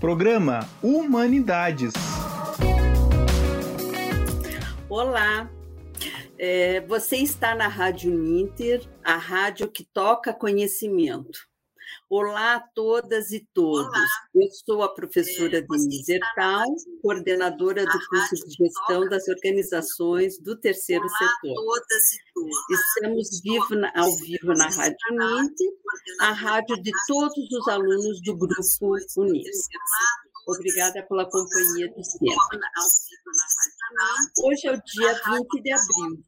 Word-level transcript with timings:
Programa 0.00 0.66
Humanidades. 0.82 1.92
Olá, 4.88 5.50
é, 6.38 6.80
você 6.80 7.18
está 7.18 7.54
na 7.54 7.68
Rádio 7.68 8.10
Ninter, 8.10 8.88
a 9.04 9.18
rádio 9.18 9.68
que 9.68 9.84
toca 9.84 10.32
conhecimento. 10.32 11.49
Olá 12.08 12.56
a 12.56 12.60
todas 12.60 13.30
e 13.30 13.46
todos. 13.54 13.86
Olá. 13.86 14.06
Eu 14.34 14.48
sou 14.66 14.82
a 14.82 14.92
professora 14.92 15.58
é, 15.58 15.62
Denise 15.62 16.12
Ertal, 16.12 16.66
coordenadora 17.02 17.84
do 17.84 17.98
curso 18.08 18.34
de 18.46 18.64
gestão 18.64 19.08
das 19.08 19.28
organizações 19.28 20.38
do 20.38 20.56
terceiro 20.58 21.04
Olá 21.04 21.16
setor. 21.18 21.54
Todas 21.54 22.12
e 22.12 22.32
todos. 22.34 22.56
Estamos 22.70 23.40
vivo 23.42 23.74
na, 23.76 23.92
ao 23.94 24.16
vivo 24.16 24.54
na 24.54 24.68
Rádio 24.68 24.96
Unite, 25.12 25.64
a 26.20 26.32
rádio 26.32 26.82
de 26.82 26.92
todos 27.06 27.50
os 27.52 27.68
alunos 27.68 28.20
do 28.22 28.36
grupo 28.36 28.96
Unis. 29.16 29.68
Obrigada 30.46 31.06
pela 31.08 31.24
companhia 31.28 31.88
do 31.88 32.02
sempre. 32.02 32.36
Hoje 34.44 34.66
é 34.66 34.72
o 34.72 34.82
dia 34.82 35.12
20 35.36 35.62
de 35.62 35.72
abril 35.72 36.24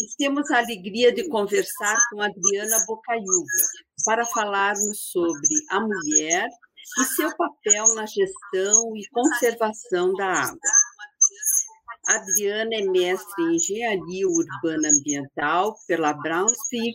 e 0.00 0.16
temos 0.16 0.50
a 0.50 0.58
alegria 0.58 1.12
de 1.12 1.28
conversar 1.28 1.96
com 2.10 2.20
Adriana 2.20 2.84
Bocaiúva 2.86 3.46
para 4.04 4.24
falarmos 4.26 5.10
sobre 5.10 5.54
a 5.70 5.80
mulher 5.80 6.48
e 7.00 7.04
seu 7.04 7.34
papel 7.36 7.94
na 7.94 8.06
gestão 8.06 8.96
e 8.96 9.08
conservação 9.08 10.12
da 10.14 10.26
água. 10.26 10.58
Adriana 12.08 12.74
é 12.74 12.82
mestre 12.82 13.44
em 13.44 13.56
Engenharia 13.56 14.28
Urbana 14.28 14.88
Ambiental 14.88 15.74
pela 15.88 16.12
Brownsville 16.12 16.94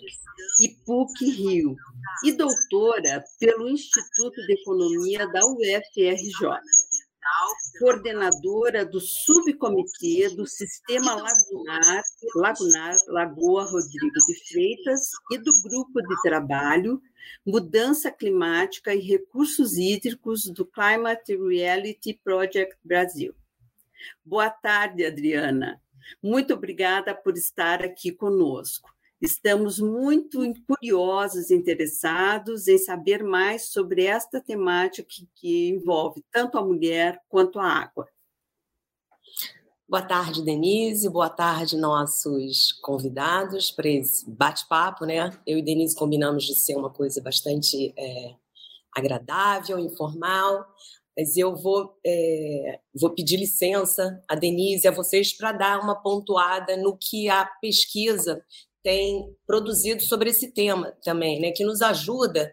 e 0.62 0.70
PUC 0.86 1.26
Rio 1.32 1.76
e 2.24 2.32
doutora 2.32 3.24
pelo 3.40 3.70
Instituto 3.70 4.36
de 4.46 4.54
Economia 4.54 5.28
da 5.28 5.42
UFRJ 5.42 6.60
coordenadora 7.80 8.86
do 8.86 9.00
subcomitê 9.00 10.30
do 10.36 10.46
Sistema 10.46 11.16
Lagunar, 11.16 12.04
Lagunar 12.36 12.96
Lagoa 13.08 13.64
Rodrigo 13.64 14.20
de 14.28 14.48
Freitas 14.50 15.10
e 15.32 15.38
do 15.38 15.52
Grupo 15.64 16.02
de 16.02 16.22
Trabalho 16.22 17.02
Mudança 17.46 18.12
Climática 18.12 18.94
e 18.94 19.00
Recursos 19.00 19.78
Hídricos 19.78 20.44
do 20.46 20.66
Climate 20.66 21.36
Reality 21.36 22.20
Project 22.24 22.76
Brasil. 22.84 23.34
Boa 24.24 24.50
tarde, 24.50 25.06
Adriana. 25.06 25.82
Muito 26.22 26.54
obrigada 26.54 27.14
por 27.16 27.38
estar 27.38 27.84
aqui 27.84 28.12
conosco. 28.12 28.90
Estamos 29.22 29.80
muito 29.80 30.40
curiosos 30.68 31.52
e 31.52 31.56
interessados 31.56 32.68
em 32.68 32.78
saber 32.78 33.24
mais 33.24 33.72
sobre 33.72 34.06
esta 34.06 34.42
temática 34.42 35.08
que, 35.08 35.30
que 35.36 35.70
envolve 35.70 36.26
tanto 36.32 36.58
a 36.58 36.66
mulher 36.66 37.22
quanto 37.30 37.60
a 37.60 37.68
água. 37.68 38.08
Boa 39.88 40.02
tarde, 40.02 40.42
Denise. 40.42 41.08
Boa 41.10 41.30
tarde, 41.30 41.78
nossos 41.78 42.72
convidados 42.82 43.70
para 43.70 43.90
esse 43.90 44.28
bate-papo, 44.28 45.06
né? 45.06 45.30
Eu 45.46 45.60
e 45.60 45.62
Denise 45.62 45.96
combinamos 45.96 46.46
de 46.46 46.56
ser 46.56 46.76
uma 46.76 46.90
coisa 46.90 47.22
bastante 47.22 47.94
é, 47.96 48.36
agradável, 48.96 49.78
informal, 49.78 50.66
mas 51.18 51.36
eu 51.38 51.56
vou, 51.56 51.98
é, 52.06 52.80
vou 52.94 53.10
pedir 53.12 53.38
licença 53.38 54.22
a 54.28 54.36
Denise 54.36 54.86
e 54.86 54.88
a 54.88 54.92
vocês 54.92 55.36
para 55.36 55.52
dar 55.52 55.80
uma 55.82 56.02
pontuada 56.02 56.78
no 56.78 56.98
que 56.98 57.30
a 57.30 57.46
pesquisa 57.62 58.44
tem 58.84 59.24
produzido 59.46 60.02
sobre 60.02 60.30
esse 60.30 60.52
tema 60.54 60.94
também, 61.04 61.40
né, 61.40 61.52
que 61.52 61.64
nos 61.64 61.82
ajuda. 61.82 62.52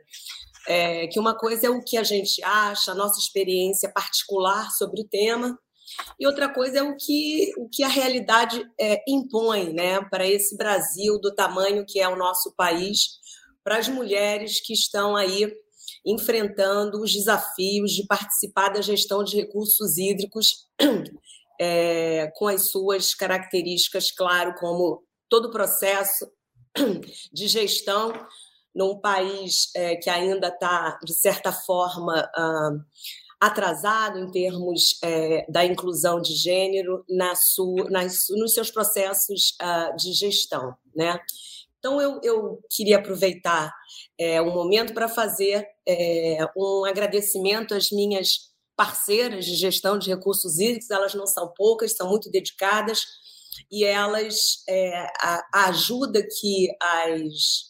É, 0.66 1.06
que 1.06 1.18
uma 1.18 1.34
coisa 1.34 1.68
é 1.68 1.70
o 1.70 1.82
que 1.82 1.96
a 1.96 2.02
gente 2.02 2.42
acha, 2.44 2.92
a 2.92 2.94
nossa 2.94 3.18
experiência 3.18 3.90
particular 3.90 4.70
sobre 4.72 5.00
o 5.00 5.08
tema, 5.08 5.58
e 6.18 6.26
outra 6.26 6.48
coisa 6.52 6.78
é 6.78 6.82
o 6.82 6.96
que, 6.96 7.52
o 7.56 7.68
que 7.68 7.82
a 7.82 7.88
realidade 7.88 8.62
é, 8.78 9.02
impõe 9.08 9.72
né, 9.72 10.00
para 10.10 10.26
esse 10.26 10.56
Brasil 10.56 11.18
do 11.18 11.34
tamanho 11.34 11.86
que 11.86 12.00
é 12.00 12.08
o 12.08 12.16
nosso 12.16 12.54
país, 12.54 13.18
para 13.64 13.78
as 13.78 13.88
mulheres 13.88 14.60
que 14.60 14.72
estão 14.72 15.16
aí 15.16 15.50
enfrentando 16.08 17.02
os 17.02 17.12
desafios 17.12 17.92
de 17.92 18.06
participar 18.06 18.70
da 18.70 18.80
gestão 18.80 19.22
de 19.22 19.36
recursos 19.36 19.98
hídricos, 19.98 20.66
é, 21.60 22.32
com 22.36 22.48
as 22.48 22.70
suas 22.70 23.14
características, 23.14 24.10
claro, 24.10 24.54
como 24.58 25.02
todo 25.28 25.46
o 25.46 25.50
processo 25.50 26.26
de 27.32 27.46
gestão 27.46 28.12
num 28.74 28.98
país 28.98 29.70
é, 29.74 29.96
que 29.96 30.08
ainda 30.08 30.48
está, 30.48 30.98
de 31.04 31.12
certa 31.12 31.52
forma, 31.52 32.30
ah, 32.34 32.70
atrasado 33.40 34.18
em 34.18 34.30
termos 34.30 34.98
é, 35.02 35.46
da 35.48 35.64
inclusão 35.64 36.20
de 36.20 36.34
gênero 36.34 37.04
na 37.08 37.32
nas, 37.90 38.26
nos 38.30 38.52
seus 38.52 38.70
processos 38.70 39.56
uh, 39.62 39.96
de 39.96 40.12
gestão. 40.12 40.76
Né? 40.94 41.18
Então, 41.78 42.00
eu, 42.00 42.20
eu 42.22 42.60
queria 42.70 42.98
aproveitar 42.98 43.72
é, 44.18 44.42
um 44.42 44.52
momento 44.52 44.92
para 44.92 45.08
fazer 45.08 45.66
é, 45.88 46.38
um 46.56 46.84
agradecimento 46.84 47.74
às 47.74 47.90
minhas 47.90 48.48
parceiras 48.76 49.44
de 49.44 49.54
gestão 49.54 49.98
de 49.98 50.10
recursos 50.10 50.58
hídricos, 50.58 50.90
elas 50.90 51.14
não 51.14 51.26
são 51.26 51.52
poucas, 51.56 51.96
são 51.96 52.08
muito 52.08 52.30
dedicadas, 52.30 53.04
e 53.70 53.84
elas 53.84 54.62
é, 54.68 55.06
a, 55.20 55.42
a, 55.52 55.68
ajuda 55.68 56.22
que 56.22 56.68
as 56.80 57.68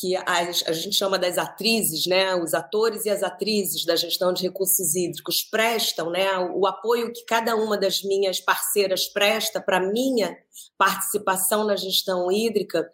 que 0.00 0.14
as, 0.14 0.62
a 0.66 0.72
gente 0.72 0.94
chama 0.94 1.18
das 1.18 1.38
atrizes, 1.38 2.06
né, 2.06 2.36
os 2.36 2.54
atores 2.54 3.04
e 3.04 3.10
as 3.10 3.22
atrizes 3.24 3.84
da 3.84 3.96
gestão 3.96 4.32
de 4.32 4.44
recursos 4.44 4.94
hídricos 4.94 5.42
prestam, 5.42 6.10
né, 6.10 6.38
o 6.54 6.66
apoio 6.68 7.12
que 7.12 7.24
cada 7.24 7.56
uma 7.56 7.76
das 7.76 8.04
minhas 8.04 8.38
parceiras 8.38 9.08
presta 9.08 9.60
para 9.60 9.80
minha 9.80 10.36
participação 10.76 11.64
na 11.64 11.74
gestão 11.74 12.30
hídrica 12.30 12.88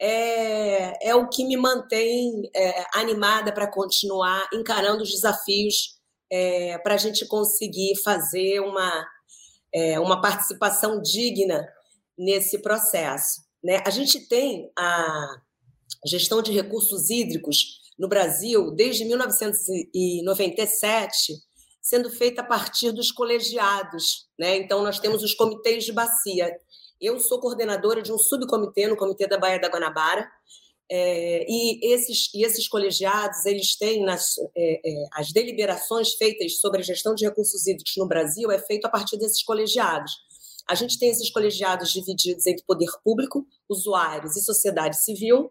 é, 0.00 1.10
é 1.10 1.14
o 1.14 1.28
que 1.28 1.44
me 1.44 1.56
mantém 1.56 2.48
é, 2.54 2.84
animada 2.94 3.52
para 3.52 3.70
continuar 3.70 4.48
encarando 4.52 5.02
os 5.02 5.10
desafios 5.10 5.96
é, 6.30 6.78
para 6.78 6.94
a 6.94 6.98
gente 6.98 7.26
conseguir 7.26 7.96
fazer 8.02 8.60
uma 8.60 9.06
é, 9.74 9.98
uma 10.00 10.20
participação 10.20 11.02
digna 11.02 11.66
nesse 12.16 12.62
processo. 12.62 13.42
Né? 13.62 13.82
A 13.84 13.90
gente 13.90 14.26
tem 14.26 14.70
a 14.78 15.36
gestão 16.06 16.40
de 16.40 16.52
recursos 16.52 17.10
hídricos 17.10 17.80
no 17.98 18.08
Brasil 18.08 18.70
desde 18.70 19.04
1997 19.04 21.34
sendo 21.86 22.10
feita 22.10 22.40
a 22.40 22.44
partir 22.44 22.90
dos 22.90 23.12
colegiados. 23.12 24.26
Né? 24.36 24.56
Então, 24.56 24.82
nós 24.82 24.98
temos 24.98 25.22
os 25.22 25.34
comitês 25.34 25.84
de 25.84 25.92
bacia. 25.92 26.52
Eu 27.00 27.18
sou 27.20 27.40
coordenadora 27.40 28.02
de 28.02 28.12
um 28.12 28.18
subcomitê 28.18 28.86
no 28.86 28.96
Comitê 28.96 29.26
da 29.26 29.38
Baía 29.38 29.60
da 29.60 29.68
Guanabara, 29.68 30.28
é, 30.88 31.44
e, 31.48 31.92
esses, 31.92 32.32
e 32.32 32.44
esses 32.44 32.68
colegiados, 32.68 33.44
eles 33.44 33.76
têm 33.76 34.04
nas, 34.04 34.38
é, 34.56 34.80
é, 34.84 35.04
as 35.14 35.32
deliberações 35.32 36.14
feitas 36.14 36.60
sobre 36.60 36.80
a 36.80 36.84
gestão 36.84 37.14
de 37.14 37.24
recursos 37.24 37.66
hídricos 37.66 37.94
no 37.96 38.06
Brasil 38.06 38.52
é 38.52 38.58
feito 38.58 38.84
a 38.86 38.88
partir 38.88 39.16
desses 39.18 39.42
colegiados. 39.42 40.12
A 40.68 40.74
gente 40.74 40.98
tem 40.98 41.10
esses 41.10 41.30
colegiados 41.30 41.92
divididos 41.92 42.46
entre 42.46 42.64
poder 42.64 42.90
público, 43.04 43.46
usuários 43.68 44.36
e 44.36 44.44
sociedade 44.44 45.02
civil, 45.02 45.50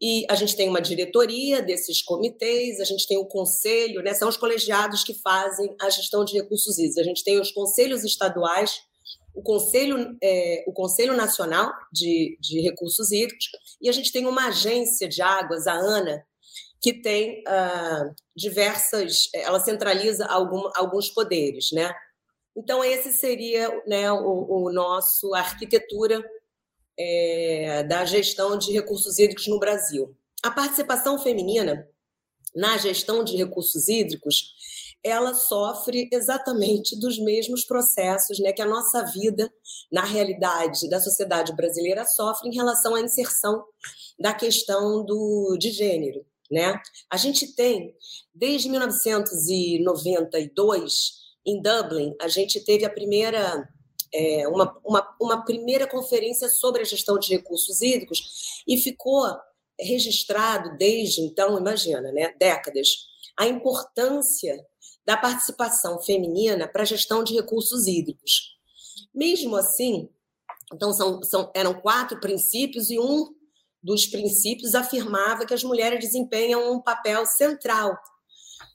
e 0.00 0.26
a 0.28 0.34
gente 0.34 0.56
tem 0.56 0.68
uma 0.68 0.80
diretoria 0.80 1.62
desses 1.62 2.02
comitês, 2.02 2.80
a 2.80 2.84
gente 2.84 3.06
tem 3.06 3.18
o 3.18 3.26
conselho, 3.26 4.02
né? 4.02 4.12
são 4.14 4.28
os 4.28 4.36
colegiados 4.36 5.04
que 5.04 5.14
fazem 5.14 5.76
a 5.80 5.88
gestão 5.88 6.24
de 6.24 6.34
recursos 6.34 6.76
hídricos. 6.76 6.98
A 6.98 7.04
gente 7.04 7.22
tem 7.22 7.40
os 7.40 7.52
conselhos 7.52 8.02
estaduais, 8.02 8.80
o 9.34 9.42
Conselho, 9.42 10.16
é, 10.22 10.64
o 10.66 10.72
Conselho 10.72 11.16
Nacional 11.16 11.72
de, 11.92 12.36
de 12.40 12.60
Recursos 12.60 13.10
Hídricos 13.10 13.50
e 13.80 13.88
a 13.88 13.92
gente 13.92 14.12
tem 14.12 14.26
uma 14.26 14.48
agência 14.48 15.08
de 15.08 15.22
águas, 15.22 15.66
a 15.66 15.72
ANA, 15.72 16.24
que 16.80 16.92
tem 16.92 17.44
uh, 17.46 18.14
diversas, 18.36 19.28
ela 19.34 19.60
centraliza 19.60 20.26
algum, 20.26 20.68
alguns 20.74 21.08
poderes, 21.08 21.70
né? 21.72 21.94
Então 22.56 22.84
esse 22.84 23.12
seria 23.12 23.70
né, 23.86 24.10
o, 24.12 24.66
o 24.66 24.72
nosso 24.72 25.32
arquitetura 25.32 26.22
é, 26.98 27.82
da 27.84 28.04
gestão 28.04 28.58
de 28.58 28.72
recursos 28.72 29.18
hídricos 29.18 29.46
no 29.46 29.58
Brasil. 29.58 30.14
A 30.42 30.50
participação 30.50 31.18
feminina 31.18 31.88
na 32.54 32.76
gestão 32.76 33.24
de 33.24 33.36
recursos 33.36 33.88
hídricos 33.88 34.54
ela 35.04 35.34
sofre 35.34 36.08
exatamente 36.12 36.96
dos 36.98 37.18
mesmos 37.18 37.64
processos 37.64 38.38
né, 38.38 38.52
que 38.52 38.62
a 38.62 38.66
nossa 38.66 39.02
vida, 39.02 39.52
na 39.90 40.04
realidade 40.04 40.88
da 40.88 41.00
sociedade 41.00 41.52
brasileira, 41.54 42.06
sofre 42.06 42.48
em 42.48 42.54
relação 42.54 42.94
à 42.94 43.00
inserção 43.00 43.64
da 44.18 44.32
questão 44.32 45.04
do, 45.04 45.56
de 45.58 45.72
gênero. 45.72 46.24
Né? 46.50 46.80
A 47.10 47.16
gente 47.16 47.54
tem, 47.54 47.94
desde 48.34 48.68
1992, 48.68 51.22
em 51.44 51.60
Dublin, 51.60 52.14
a 52.20 52.28
gente 52.28 52.60
teve 52.60 52.84
a 52.84 52.90
primeira. 52.90 53.68
É, 54.14 54.46
uma, 54.46 54.78
uma, 54.84 55.16
uma 55.18 55.42
primeira 55.42 55.86
conferência 55.86 56.46
sobre 56.46 56.82
a 56.82 56.84
gestão 56.84 57.18
de 57.18 57.30
recursos 57.30 57.80
hídricos 57.80 58.62
e 58.68 58.76
ficou 58.76 59.24
registrado 59.80 60.76
desde 60.76 61.22
então, 61.22 61.58
imagina, 61.58 62.12
né, 62.12 62.34
décadas, 62.38 63.06
a 63.38 63.46
importância 63.46 64.62
da 65.04 65.16
participação 65.16 66.00
feminina 66.00 66.68
para 66.68 66.82
a 66.82 66.86
gestão 66.86 67.24
de 67.24 67.34
recursos 67.34 67.86
hídricos. 67.86 68.56
Mesmo 69.14 69.56
assim, 69.56 70.08
então 70.72 70.92
são, 70.92 71.22
são, 71.22 71.50
eram 71.54 71.74
quatro 71.74 72.18
princípios 72.20 72.90
e 72.90 72.98
um 72.98 73.34
dos 73.82 74.06
princípios 74.06 74.74
afirmava 74.74 75.44
que 75.44 75.54
as 75.54 75.64
mulheres 75.64 75.98
desempenham 75.98 76.72
um 76.72 76.80
papel 76.80 77.26
central 77.26 77.96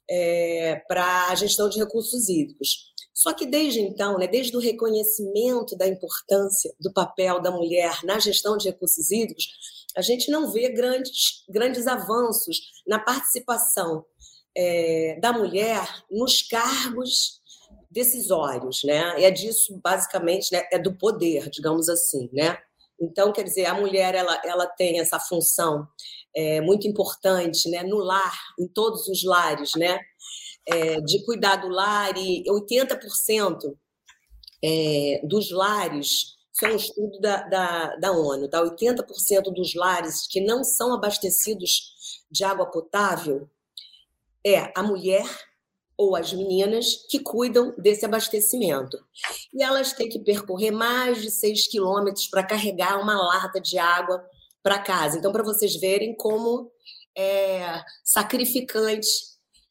é, 0.10 0.82
para 0.88 1.30
a 1.30 1.36
gestão 1.36 1.70
de 1.70 1.80
recursos 1.80 2.28
hídricos. 2.28 2.94
Só 3.14 3.34
que 3.34 3.46
desde 3.48 3.80
então, 3.80 4.18
né, 4.20 4.28
desde 4.28 4.56
o 4.56 4.60
reconhecimento 4.60 5.76
da 5.76 5.88
importância 5.88 6.72
do 6.80 6.94
papel 6.94 7.42
da 7.42 7.50
mulher 7.50 8.04
na 8.04 8.20
gestão 8.20 8.58
de 8.58 8.70
recursos 8.70 9.10
hídricos, 9.10 9.48
a 9.96 10.02
gente 10.02 10.30
não 10.30 10.52
vê 10.52 10.70
grandes, 10.70 11.44
grandes 11.50 11.88
avanços 11.88 12.60
na 12.86 13.00
participação 13.00 14.06
é, 14.58 15.20
da 15.22 15.32
mulher 15.32 15.88
nos 16.10 16.42
cargos 16.42 17.40
decisórios, 17.92 18.82
né? 18.84 19.24
É 19.24 19.30
disso 19.30 19.80
basicamente, 19.84 20.52
né? 20.52 20.68
É 20.72 20.80
do 20.80 20.98
poder, 20.98 21.50
digamos 21.50 21.88
assim, 21.88 22.28
né? 22.34 22.58
Então, 23.00 23.32
quer 23.32 23.44
dizer, 23.44 23.66
a 23.66 23.76
mulher 23.76 24.16
ela, 24.16 24.42
ela 24.44 24.66
tem 24.66 25.00
essa 25.00 25.20
função 25.20 25.88
é, 26.36 26.60
muito 26.62 26.88
importante, 26.88 27.70
né? 27.70 27.84
No 27.84 27.98
lar, 27.98 28.36
em 28.60 28.68
todos 28.68 29.08
os 29.08 29.24
lares, 29.24 29.74
né? 29.76 30.00
É, 30.68 31.00
de 31.02 31.24
cuidar 31.24 31.58
do 31.58 31.70
lar 31.70 32.18
e 32.18 32.44
80% 32.46 33.78
é, 34.64 35.22
dos 35.24 35.52
lares 35.52 36.38
isso 36.58 36.66
é 36.66 36.74
um 36.74 36.76
estudo 36.76 37.20
da, 37.20 37.44
da, 37.44 37.96
da 37.98 38.12
ONU, 38.12 38.50
tá? 38.50 38.64
80% 38.64 39.54
dos 39.54 39.76
lares 39.76 40.26
que 40.28 40.42
não 40.42 40.64
são 40.64 40.92
abastecidos 40.92 41.94
de 42.32 42.44
água 42.44 42.66
potável 42.66 43.48
é 44.56 44.72
a 44.76 44.84
mulher 44.84 45.26
ou 45.98 46.16
as 46.16 46.32
meninas 46.32 47.06
que 47.10 47.20
cuidam 47.20 47.74
desse 47.78 48.06
abastecimento. 48.06 48.98
E 49.54 49.64
elas 49.64 49.94
têm 49.94 50.08
que 50.08 50.20
percorrer 50.20 50.72
mais 50.72 51.22
de 51.22 51.32
6 51.32 51.68
quilômetros 51.68 52.28
para 52.28 52.44
carregar 52.44 53.02
uma 53.02 53.16
lata 53.16 53.60
de 53.60 53.80
água 53.80 54.24
para 54.62 54.80
casa. 54.80 55.18
Então, 55.18 55.32
para 55.32 55.44
vocês 55.44 55.76
verem 55.76 56.16
como 56.16 56.72
é 57.18 57.82
sacrificante 58.04 59.08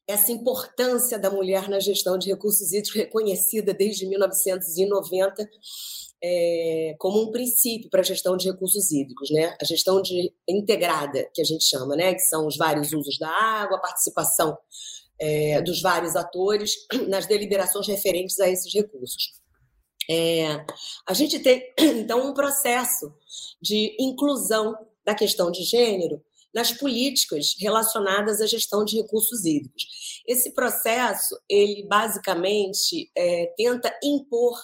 essa 0.06 0.32
importância 0.32 1.18
da 1.18 1.30
mulher 1.30 1.68
na 1.68 1.78
gestão 1.78 2.18
de 2.18 2.28
recursos 2.28 2.72
hídricos, 2.72 2.94
reconhecida 2.94 3.72
desde 3.72 4.06
1990 4.06 5.48
é, 6.28 6.96
como 6.98 7.22
um 7.22 7.30
princípio 7.30 7.88
para 7.88 8.00
a 8.00 8.04
gestão 8.04 8.36
de 8.36 8.50
recursos 8.50 8.90
hídricos, 8.90 9.30
né? 9.30 9.56
A 9.60 9.64
gestão 9.64 10.02
de, 10.02 10.32
integrada, 10.48 11.28
que 11.32 11.40
a 11.40 11.44
gente 11.44 11.64
chama, 11.64 11.94
né? 11.94 12.14
Que 12.14 12.20
são 12.20 12.46
os 12.46 12.56
vários 12.56 12.92
usos 12.92 13.16
da 13.16 13.28
água, 13.28 13.76
a 13.76 13.80
participação 13.80 14.58
é, 15.20 15.62
dos 15.62 15.80
vários 15.80 16.16
atores 16.16 16.74
nas 17.08 17.26
deliberações 17.26 17.86
referentes 17.86 18.40
a 18.40 18.48
esses 18.48 18.74
recursos. 18.74 19.34
É, 20.10 20.64
a 21.08 21.14
gente 21.14 21.38
tem, 21.38 21.62
então, 21.78 22.28
um 22.28 22.34
processo 22.34 23.14
de 23.62 23.96
inclusão 24.00 24.76
da 25.04 25.14
questão 25.14 25.50
de 25.52 25.62
gênero 25.62 26.20
nas 26.52 26.72
políticas 26.72 27.54
relacionadas 27.60 28.40
à 28.40 28.46
gestão 28.46 28.84
de 28.84 28.96
recursos 28.96 29.44
hídricos. 29.44 30.22
Esse 30.26 30.52
processo, 30.54 31.38
ele 31.48 31.86
basicamente 31.86 33.10
é, 33.14 33.52
tenta 33.56 33.96
impor 34.02 34.58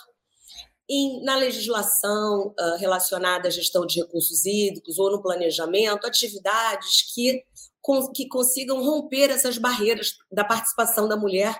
em, 0.92 1.24
na 1.24 1.36
legislação 1.36 2.48
uh, 2.48 2.76
relacionada 2.78 3.48
à 3.48 3.50
gestão 3.50 3.86
de 3.86 4.00
recursos 4.00 4.44
hídricos 4.44 4.98
ou 4.98 5.10
no 5.10 5.22
planejamento, 5.22 6.06
atividades 6.06 7.14
que, 7.14 7.42
com, 7.80 8.12
que 8.12 8.28
consigam 8.28 8.84
romper 8.84 9.30
essas 9.30 9.56
barreiras 9.56 10.18
da 10.30 10.44
participação 10.44 11.08
da 11.08 11.16
mulher 11.16 11.58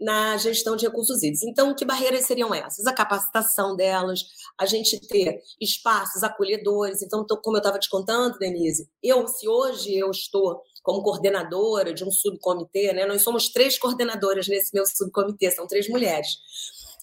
na 0.00 0.36
gestão 0.38 0.74
de 0.74 0.86
recursos 0.86 1.22
hídricos. 1.22 1.42
Então, 1.42 1.74
que 1.74 1.84
barreiras 1.84 2.26
seriam 2.26 2.54
essas? 2.54 2.86
A 2.86 2.92
capacitação 2.94 3.76
delas, 3.76 4.20
a 4.58 4.64
gente 4.64 5.00
ter 5.06 5.42
espaços 5.60 6.22
acolhedores. 6.22 7.02
Então, 7.02 7.26
como 7.42 7.56
eu 7.56 7.60
estava 7.60 7.78
te 7.78 7.90
contando, 7.90 8.38
Denise, 8.38 8.88
eu, 9.02 9.26
se 9.28 9.46
hoje 9.48 9.96
eu 9.96 10.10
estou 10.10 10.62
como 10.82 11.02
coordenadora 11.02 11.92
de 11.92 12.04
um 12.04 12.10
subcomitê, 12.10 12.92
né? 12.92 13.06
Nós 13.06 13.22
somos 13.22 13.48
três 13.48 13.78
coordenadoras 13.78 14.46
nesse 14.48 14.72
meu 14.72 14.86
subcomitê, 14.86 15.50
são 15.50 15.66
três 15.66 15.88
mulheres 15.88 16.38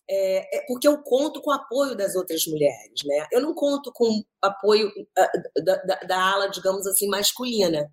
é, 0.10 0.58
é, 0.58 0.66
porque 0.68 0.88
eu 0.88 1.02
conto 1.02 1.42
com 1.42 1.50
o 1.50 1.54
apoio 1.54 1.96
das 1.96 2.16
outras 2.16 2.46
mulheres, 2.46 3.02
né? 3.06 3.28
Eu 3.32 3.42
não 3.42 3.54
conto 3.54 3.92
com 3.94 4.24
apoio 4.42 4.90
uh, 4.90 5.64
da, 5.64 5.76
da, 5.78 5.96
da, 5.96 6.34
ala, 6.34 6.48
digamos 6.50 6.86
assim, 6.86 7.08
masculina, 7.08 7.90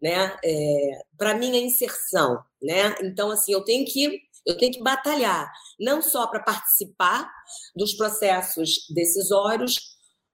né? 0.00 0.36
É, 0.44 1.02
Para 1.16 1.34
minha 1.34 1.60
inserção, 1.60 2.42
né? 2.60 2.94
Então, 3.02 3.30
assim, 3.30 3.52
eu 3.52 3.64
tenho 3.64 3.84
que 3.84 4.20
eu 4.44 4.56
tenho 4.58 4.72
que 4.72 4.82
batalhar 4.82 5.52
não 5.78 6.02
só 6.02 6.26
para 6.26 6.42
participar 6.42 7.30
dos 7.76 7.94
processos 7.94 8.88
decisórios, 8.92 9.92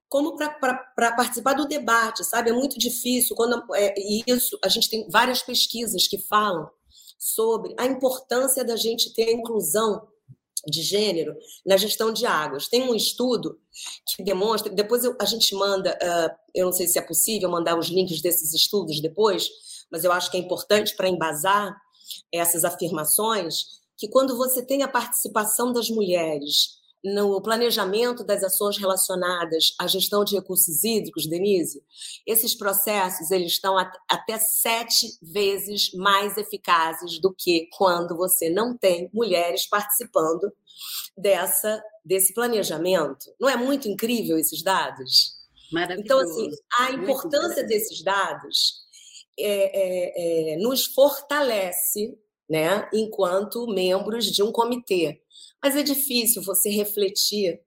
como 0.09 0.35
para 0.35 1.13
participar 1.13 1.53
do 1.53 1.69
debate, 1.69 2.25
sabe? 2.25 2.49
É 2.49 2.53
muito 2.55 2.79
difícil 2.79 3.37
quando 3.37 3.63
é, 3.75 3.95
isso. 4.27 4.59
A 4.65 4.69
gente 4.69 4.89
tem 4.89 5.07
várias 5.11 5.43
pesquisas 5.43 6.07
que 6.07 6.19
falam 6.19 6.71
sobre 7.19 7.75
a 7.79 7.85
importância 7.85 8.65
da 8.65 8.77
gente 8.77 9.13
ter 9.13 9.29
a 9.29 9.33
inclusão 9.33 10.09
de 10.71 10.83
gênero 10.83 11.35
na 11.65 11.77
gestão 11.77 12.13
de 12.13 12.27
águas. 12.27 12.69
Tem 12.69 12.83
um 12.83 12.95
estudo 12.95 13.59
que 14.07 14.23
demonstra, 14.23 14.73
depois 14.73 15.05
eu, 15.05 15.17
a 15.21 15.25
gente 15.25 15.55
manda, 15.55 15.97
uh, 16.03 16.37
eu 16.55 16.67
não 16.67 16.73
sei 16.73 16.87
se 16.87 16.99
é 16.99 17.03
possível 17.03 17.51
mandar 17.51 17.79
os 17.79 17.89
links 17.89 18.21
desses 18.21 18.55
estudos 18.55 19.01
depois, 19.01 19.49
mas 19.91 20.05
eu 20.05 20.13
acho 20.13 20.31
que 20.31 20.37
é 20.37 20.41
importante 20.41 20.95
para 20.97 21.09
embasar 21.09 21.77
essas 22.33 22.65
afirmações, 22.65 23.79
que 23.97 24.09
quando 24.09 24.37
você 24.37 24.65
tem 24.65 24.83
a 24.83 24.89
participação 24.89 25.73
das 25.73 25.91
mulheres 25.91 26.78
no 27.05 27.41
planejamento 27.41 28.25
das 28.25 28.43
ações 28.43 28.77
relacionadas 28.77 29.75
à 29.79 29.87
gestão 29.87 30.25
de 30.25 30.35
recursos 30.35 30.83
hídricos, 30.83 31.29
Denise, 31.29 31.83
esses 32.27 32.55
processos 32.55 33.31
eles 33.31 33.53
estão 33.53 33.77
até 33.79 34.39
sete 34.39 35.07
vezes 35.23 35.93
mais 35.95 36.37
eficazes 36.37 37.21
do 37.21 37.33
que 37.33 37.69
quando 37.77 38.17
você 38.17 38.51
não 38.51 38.77
tem 38.77 39.09
mulheres 39.13 39.67
participando 39.67 40.53
dessa 41.17 41.83
desse 42.05 42.33
planejamento. 42.33 43.27
Não 43.39 43.49
é 43.49 43.57
muito 43.57 43.87
incrível 43.87 44.39
esses 44.39 44.63
dados? 44.63 45.37
Então, 45.99 46.19
assim, 46.21 46.49
a 46.79 46.93
importância 46.93 47.63
desses 47.63 48.03
dados 48.03 48.89
é, 49.39 50.53
é, 50.53 50.55
é, 50.55 50.57
nos 50.57 50.87
fortalece 50.87 52.19
né, 52.49 52.89
enquanto 52.93 53.67
membros 53.67 54.25
de 54.25 54.43
um 54.43 54.51
comitê 54.51 55.21
mas 55.63 55.77
é 55.77 55.83
difícil 55.83 56.43
você 56.43 56.71
refletir 56.71 57.61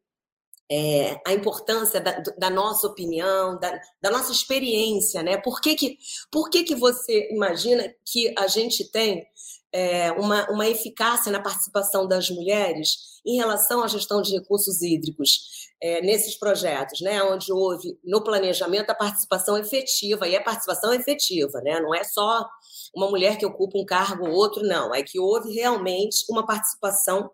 é, 0.72 1.20
a 1.28 1.34
importância 1.34 2.00
da, 2.00 2.12
da 2.38 2.50
nossa 2.50 2.88
opinião, 2.88 3.60
da, 3.60 3.80
da, 4.02 4.10
nossa 4.10 4.32
experiência, 4.32 5.22
né? 5.22 5.38
Por 5.38 5.60
que 5.60 5.76
que, 5.76 5.98
por 6.32 6.50
que 6.50 6.64
que 6.64 6.76
você 6.76 7.30
imagina 7.30 7.94
que 8.06 8.34
a 8.38 8.48
gente 8.48 8.90
tem 8.90 9.28
é, 9.74 10.12
uma, 10.12 10.50
uma 10.50 10.68
eficácia 10.68 11.32
na 11.32 11.40
participação 11.40 12.08
das 12.08 12.30
mulheres 12.30 13.12
em 13.26 13.38
relação 13.38 13.84
à 13.84 13.88
gestão 13.88 14.22
de 14.22 14.32
recursos 14.32 14.82
hídricos 14.82 15.70
é, 15.82 16.02
nesses 16.02 16.36
projetos, 16.36 17.02
né? 17.02 17.24
Onde 17.24 17.52
houve 17.52 17.98
no 18.04 18.24
planejamento 18.24 18.90
a 18.90 18.96
participação 18.96 19.58
efetiva, 19.58 20.28
e 20.28 20.36
a 20.36 20.44
participação 20.44 20.94
efetiva, 20.94 21.62
né? 21.62 21.80
Não 21.80 21.94
é 21.94 22.04
só 22.04 22.48
uma 22.96 23.10
mulher 23.10 23.38
que 23.38 23.46
ocupa 23.46 23.78
um 23.78 23.86
cargo 23.86 24.28
ou 24.28 24.34
outro, 24.34 24.64
não. 24.64 24.94
É 24.94 25.04
que 25.04 25.20
houve 25.20 25.54
realmente 25.54 26.24
uma 26.30 26.46
participação 26.46 27.32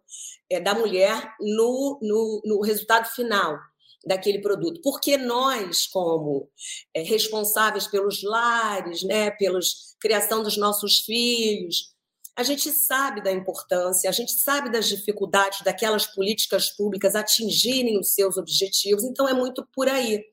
é, 0.49 0.59
da 0.59 0.73
mulher 0.73 1.33
no, 1.39 1.99
no, 2.01 2.41
no 2.45 2.61
resultado 2.61 3.07
final 3.09 3.57
daquele 4.05 4.39
produto. 4.39 4.81
Porque 4.81 5.17
nós, 5.17 5.87
como 5.87 6.49
é, 6.93 7.01
responsáveis 7.01 7.87
pelos 7.87 8.23
lares, 8.23 9.03
né, 9.03 9.31
pela 9.31 9.59
criação 9.99 10.43
dos 10.43 10.57
nossos 10.57 10.99
filhos, 10.99 11.96
a 12.37 12.43
gente 12.43 12.71
sabe 12.71 13.23
da 13.23 13.31
importância, 13.31 14.07
a 14.07 14.13
gente 14.13 14.33
sabe 14.33 14.71
das 14.71 14.87
dificuldades 14.87 15.61
daquelas 15.61 16.05
políticas 16.05 16.69
públicas 16.69 17.15
atingirem 17.15 17.99
os 17.99 18.13
seus 18.13 18.37
objetivos, 18.37 19.03
então 19.03 19.27
é 19.27 19.33
muito 19.33 19.67
por 19.73 19.89
aí. 19.89 20.23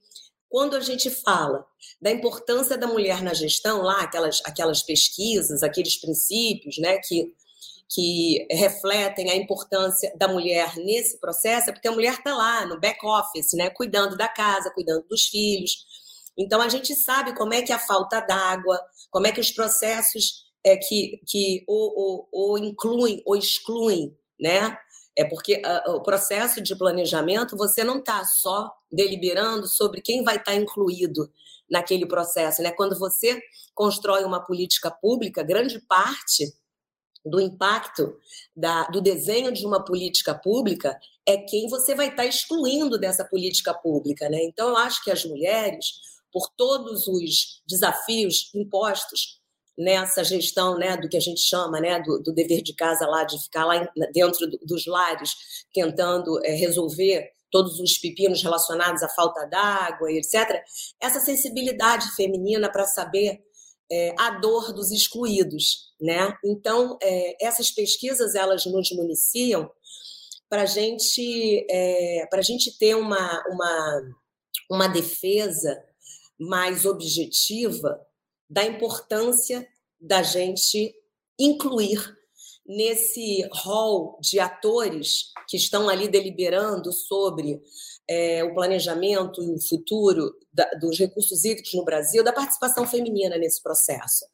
Quando 0.51 0.77
a 0.77 0.81
gente 0.81 1.11
fala 1.11 1.65
da 2.01 2.11
importância 2.11 2.77
da 2.77 2.87
mulher 2.87 3.23
na 3.23 3.33
gestão, 3.33 3.81
lá 3.81 4.03
aquelas, 4.03 4.43
aquelas 4.45 4.83
pesquisas, 4.83 5.63
aqueles 5.63 5.97
princípios 5.97 6.77
né, 6.79 6.99
que 6.99 7.33
que 7.87 8.47
refletem 8.51 9.31
a 9.31 9.37
importância 9.37 10.13
da 10.17 10.27
mulher 10.27 10.75
nesse 10.77 11.21
processo, 11.21 11.71
é 11.71 11.73
porque 11.73 11.87
a 11.87 11.93
mulher 11.93 12.15
está 12.15 12.35
lá 12.35 12.67
no 12.67 12.81
back 12.81 12.99
office, 13.07 13.53
né, 13.53 13.71
cuidando 13.71 14.17
da 14.17 14.27
casa, 14.27 14.71
cuidando 14.71 15.07
dos 15.07 15.27
filhos. 15.27 15.85
Então 16.37 16.61
a 16.61 16.69
gente 16.69 16.95
sabe 16.95 17.37
como 17.37 17.55
é 17.55 17.63
que 17.63 17.73
a 17.73 17.79
falta 17.79 18.21
d'água, 18.21 18.81
como 19.11 19.27
é 19.27 19.33
que 19.33 19.41
os 19.41 19.51
processos 19.51 20.45
é, 20.65 20.77
que, 20.77 21.21
que 21.27 21.63
ou, 21.67 21.93
ou, 21.97 22.29
ou 22.33 22.59
incluem 22.59 23.23
ou 23.27 23.37
excluem, 23.37 24.17
né? 24.41 24.77
É 25.17 25.25
porque 25.25 25.63
uh, 25.65 25.93
o 25.93 26.03
processo 26.03 26.61
de 26.61 26.75
planejamento 26.75 27.57
você 27.57 27.85
não 27.85 27.99
está 27.99 28.25
só 28.25 28.73
deliberando 28.91 29.69
sobre 29.69 30.01
quem 30.01 30.25
vai 30.25 30.37
estar 30.37 30.53
tá 30.53 30.57
incluído 30.57 31.31
naquele 31.71 32.07
processo, 32.07 32.63
né? 32.63 32.73
Quando 32.73 32.99
você 32.99 33.41
constrói 33.75 34.25
uma 34.25 34.45
política 34.45 34.91
pública, 34.91 35.43
grande 35.43 35.79
parte 35.81 36.53
do 37.25 37.41
impacto 37.41 38.17
da, 38.55 38.85
do 38.85 39.01
desenho 39.01 39.53
de 39.53 39.65
uma 39.65 39.83
política 39.83 40.35
pública 40.35 40.99
é 41.27 41.39
quem 41.39 41.69
você 41.69 41.95
vai 41.95 42.09
estar 42.09 42.27
excluindo 42.27 42.99
dessa 42.99 43.25
política 43.25 43.73
pública. 43.73 44.29
Né? 44.29 44.45
Então, 44.45 44.69
eu 44.69 44.77
acho 44.77 45.03
que 45.03 45.11
as 45.11 45.25
mulheres, 45.25 46.01
por 46.31 46.51
todos 46.55 47.09
os 47.09 47.63
desafios 47.67 48.51
impostos 48.55 49.41
nessa 49.77 50.23
gestão 50.23 50.79
né, 50.79 50.97
do 50.97 51.09
que 51.09 51.17
a 51.17 51.21
gente 51.21 51.41
chama 51.41 51.81
né, 51.81 52.01
do, 52.01 52.23
do 52.23 52.33
dever 52.33 52.63
de 52.63 52.75
casa 52.75 53.07
lá, 53.07 53.25
de 53.25 53.43
ficar 53.43 53.65
lá 53.65 53.89
dentro 54.13 54.47
dos 54.63 54.87
lares 54.87 55.35
tentando 55.73 56.45
é, 56.45 56.53
resolver 56.53 57.33
todos 57.51 57.79
os 57.79 57.99
pepinos 57.99 58.43
relacionados 58.43 59.03
à 59.03 59.09
falta 59.09 59.47
d'água, 59.47 60.11
etc. 60.13 60.63
Essa 61.01 61.21
sensibilidade 61.21 62.15
feminina 62.17 62.71
para 62.71 62.85
saber 62.85 63.41
é, 63.91 64.15
a 64.19 64.31
dor 64.41 64.73
dos 64.73 64.91
excluídos, 64.91 65.93
né? 66.01 66.37
Então 66.45 66.99
é, 67.03 67.47
essas 67.47 67.71
pesquisas 67.71 68.35
elas 68.35 68.65
nos 68.67 68.91
municiam 68.93 69.71
para 70.49 70.67
gente 70.67 71.67
é, 71.71 72.27
para 72.31 72.43
gente 72.43 72.77
ter 72.79 72.95
uma, 72.97 73.45
uma 73.49 74.03
uma 74.71 74.89
defesa 74.89 75.83
mais 76.39 76.85
objetiva 76.85 78.01
da 78.49 78.65
importância 78.65 79.67
da 80.01 80.23
gente 80.23 80.95
incluir 81.39 82.15
nesse 82.67 83.47
rol 83.53 84.19
de 84.21 84.41
atores 84.41 85.33
que 85.49 85.57
estão 85.57 85.89
ali 85.89 86.09
deliberando 86.09 86.93
sobre 86.93 87.61
é, 88.09 88.43
o 88.45 88.55
planejamento 88.55 89.43
e 89.43 89.51
o 89.51 89.61
futuro 89.61 90.35
da, 90.53 90.65
dos 90.81 90.99
recursos 90.99 91.45
hídricos 91.45 91.75
no 91.75 91.85
Brasil, 91.85 92.25
da 92.25 92.33
participação 92.33 92.87
feminina 92.87 93.37
nesse 93.37 93.63
processo. 93.63 94.25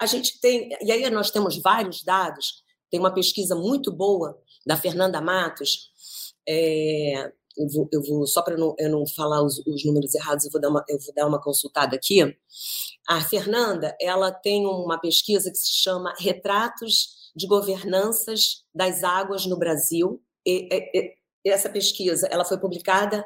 A 0.00 0.06
gente 0.06 0.40
tem, 0.40 0.70
e 0.80 0.92
aí 0.92 1.08
nós 1.10 1.30
temos 1.30 1.60
vários 1.60 2.04
dados, 2.04 2.62
tem 2.90 3.00
uma 3.00 3.14
pesquisa 3.14 3.54
muito 3.54 3.92
boa 3.92 4.40
da 4.66 4.76
Fernanda 4.76 5.20
Matos, 5.20 5.90
é, 6.48 7.32
eu 7.56 7.68
vou, 7.68 7.88
eu 7.92 8.02
vou, 8.02 8.26
só 8.26 8.42
para 8.42 8.54
eu, 8.54 8.74
eu 8.78 8.90
não 8.90 9.06
falar 9.06 9.42
os, 9.42 9.58
os, 9.66 9.84
números 9.84 10.14
errados, 10.14 10.44
eu 10.44 10.50
vou, 10.50 10.60
dar 10.60 10.68
uma, 10.68 10.84
eu 10.88 10.98
vou 10.98 11.14
dar 11.14 11.26
uma 11.26 11.40
consultada 11.40 11.96
aqui. 11.96 12.20
A 13.08 13.20
Fernanda, 13.20 13.96
ela 14.00 14.30
tem 14.30 14.66
uma 14.66 14.98
pesquisa 14.98 15.50
que 15.50 15.58
se 15.58 15.82
chama 15.82 16.14
Retratos 16.18 17.30
de 17.34 17.46
Governanças 17.46 18.64
das 18.74 19.02
Águas 19.02 19.46
no 19.46 19.58
Brasil. 19.58 20.22
E, 20.46 20.68
e, 20.72 21.20
essa 21.46 21.70
pesquisa 21.70 22.28
ela 22.30 22.44
foi 22.44 22.58
publicada 22.58 23.24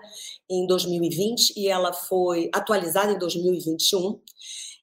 em 0.49 0.67
2020 0.69 1.55
e 1.57 1.69
ela 1.69 1.93
foi 1.93 2.49
atualizada 2.55 3.13
em 3.13 3.19
2021 3.19 4.21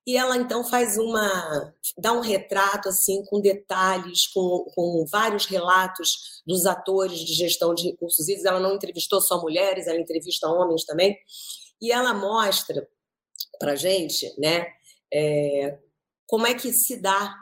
e 0.05 0.17
ela 0.17 0.35
então 0.37 0.63
faz 0.63 0.97
uma 0.97 1.73
dá 1.97 2.11
um 2.11 2.21
retrato 2.21 2.89
assim 2.89 3.23
com 3.25 3.39
detalhes 3.39 4.27
com, 4.27 4.65
com 4.73 5.05
vários 5.11 5.45
relatos 5.45 6.41
dos 6.45 6.65
atores 6.65 7.19
de 7.19 7.33
gestão 7.33 7.73
de 7.73 7.91
recursos 7.91 8.27
hídricos 8.27 8.45
ela 8.45 8.59
não 8.59 8.75
entrevistou 8.75 9.21
só 9.21 9.39
mulheres 9.39 9.87
ela 9.87 9.99
entrevista 9.99 10.47
homens 10.47 10.85
também 10.85 11.17
e 11.79 11.91
ela 11.91 12.13
mostra 12.13 12.87
para 13.59 13.75
gente 13.75 14.33
né 14.39 14.67
é, 15.13 15.77
como 16.25 16.47
é 16.47 16.53
que 16.53 16.71
se 16.73 16.97
dá 16.97 17.35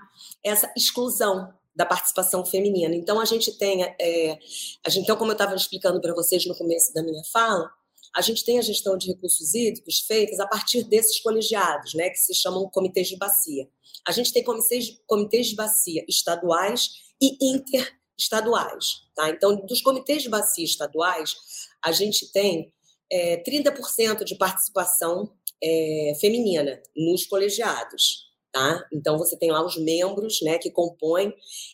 essa 0.43 0.71
exclusão 0.75 1.53
da 1.75 1.85
participação 1.85 2.45
feminina. 2.45 2.93
Então, 2.93 3.21
a 3.21 3.25
gente 3.25 3.57
tem, 3.57 3.83
é, 3.83 4.37
a 4.85 4.89
gente, 4.89 5.03
então, 5.03 5.15
como 5.15 5.31
eu 5.31 5.33
estava 5.33 5.55
explicando 5.55 6.01
para 6.01 6.13
vocês 6.13 6.45
no 6.45 6.57
começo 6.57 6.93
da 6.93 7.01
minha 7.01 7.23
fala, 7.31 7.71
a 8.15 8.21
gente 8.21 8.43
tem 8.43 8.57
a 8.59 8.61
gestão 8.61 8.97
de 8.97 9.07
recursos 9.07 9.53
hídricos 9.53 9.99
feitas 10.01 10.39
a 10.39 10.47
partir 10.47 10.83
desses 10.83 11.19
colegiados, 11.19 11.93
né, 11.93 12.09
que 12.09 12.17
se 12.17 12.33
chamam 12.33 12.69
comitês 12.69 13.07
de 13.07 13.17
bacia. 13.17 13.67
A 14.07 14.11
gente 14.11 14.33
tem 14.33 14.43
comitês, 14.43 14.99
comitês 15.05 15.47
de 15.47 15.55
bacia 15.55 16.03
estaduais 16.07 16.89
e 17.21 17.37
interestaduais. 17.41 19.03
Tá? 19.15 19.29
Então, 19.29 19.55
dos 19.65 19.81
comitês 19.81 20.23
de 20.23 20.29
bacia 20.29 20.65
estaduais, 20.65 21.35
a 21.83 21.91
gente 21.91 22.31
tem 22.31 22.73
é, 23.11 23.41
30% 23.43 24.23
de 24.23 24.35
participação 24.35 25.31
é, 25.61 26.13
feminina 26.19 26.81
nos 26.95 27.25
colegiados. 27.25 28.29
Tá? 28.51 28.83
Então 28.91 29.15
você 29.15 29.37
tem 29.37 29.51
lá 29.51 29.63
os 29.63 29.77
membros, 29.77 30.41
né, 30.41 30.57
que 30.57 30.71
compõem 30.71 31.31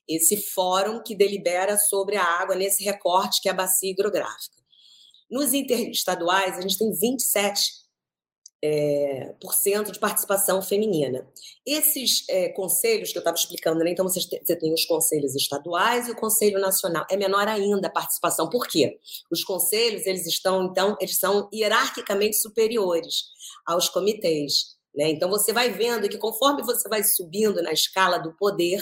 esse 0.07 0.35
fórum 0.35 1.01
que 1.01 1.15
delibera 1.15 1.77
sobre 1.77 2.17
a 2.17 2.23
água 2.23 2.53
nesse 2.53 2.83
recorte 2.83 3.41
que 3.41 3.47
é 3.47 3.51
a 3.51 3.55
bacia 3.55 3.89
hidrográfica. 3.89 4.55
Nos 5.35 5.53
interestaduais 5.53 6.57
a 6.57 6.61
gente 6.61 6.77
tem 6.77 6.93
27 6.93 7.61
é, 8.63 9.35
por 9.41 9.53
cento 9.53 9.91
de 9.91 9.99
participação 9.99 10.61
feminina. 10.61 11.27
Esses 11.65 12.23
é, 12.29 12.47
conselhos 12.53 13.11
que 13.11 13.17
eu 13.17 13.19
estava 13.19 13.35
explicando, 13.35 13.83
né? 13.83 13.91
então 13.91 14.07
você 14.07 14.39
tem 14.55 14.73
os 14.73 14.85
conselhos 14.85 15.35
estaduais 15.35 16.07
e 16.07 16.11
o 16.11 16.15
conselho 16.15 16.57
nacional. 16.57 17.05
É 17.11 17.17
menor 17.17 17.49
ainda 17.49 17.89
a 17.89 17.91
participação. 17.91 18.49
Por 18.49 18.65
quê? 18.65 18.97
Os 19.29 19.43
conselhos 19.43 20.05
eles 20.05 20.25
estão 20.25 20.67
então 20.67 20.95
eles 21.01 21.17
são 21.17 21.49
hierarquicamente 21.53 22.37
superiores 22.37 23.25
aos 23.65 23.89
comitês. 23.89 24.77
Né? 24.95 25.09
Então, 25.09 25.29
você 25.29 25.51
vai 25.51 25.69
vendo 25.69 26.07
que 26.07 26.17
conforme 26.17 26.63
você 26.63 26.87
vai 26.87 27.03
subindo 27.03 27.61
na 27.61 27.73
escala 27.73 28.19
do 28.19 28.31
poder, 28.37 28.81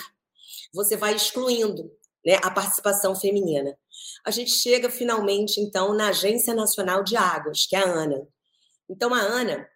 você 0.71 0.95
vai 0.95 1.15
excluindo 1.15 1.91
né, 2.23 2.39
a 2.43 2.51
participação 2.51 3.15
feminina. 3.15 3.75
A 4.25 4.31
gente 4.31 4.51
chega 4.51 4.89
finalmente, 4.89 5.59
então, 5.59 5.93
na 5.93 6.09
Agência 6.09 6.53
Nacional 6.53 7.03
de 7.03 7.15
Águas, 7.15 7.65
que 7.65 7.75
é 7.75 7.79
a 7.79 7.89
ANA. 7.89 8.27
Então, 8.89 9.13
a 9.13 9.19
ANA, 9.19 9.67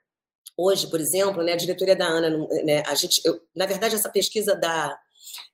hoje, 0.58 0.88
por 0.90 1.00
exemplo, 1.00 1.44
né, 1.44 1.54
a 1.54 1.58
diretoria 1.58 1.96
da 1.96 2.08
ANA, 2.08 2.30
né, 2.64 2.84
a 2.86 2.96
gente, 2.96 3.22
eu, 3.26 3.40
na 3.56 3.66
verdade, 3.66 3.96
essa 3.96 4.10
pesquisa 4.10 4.56
da, 4.56 4.98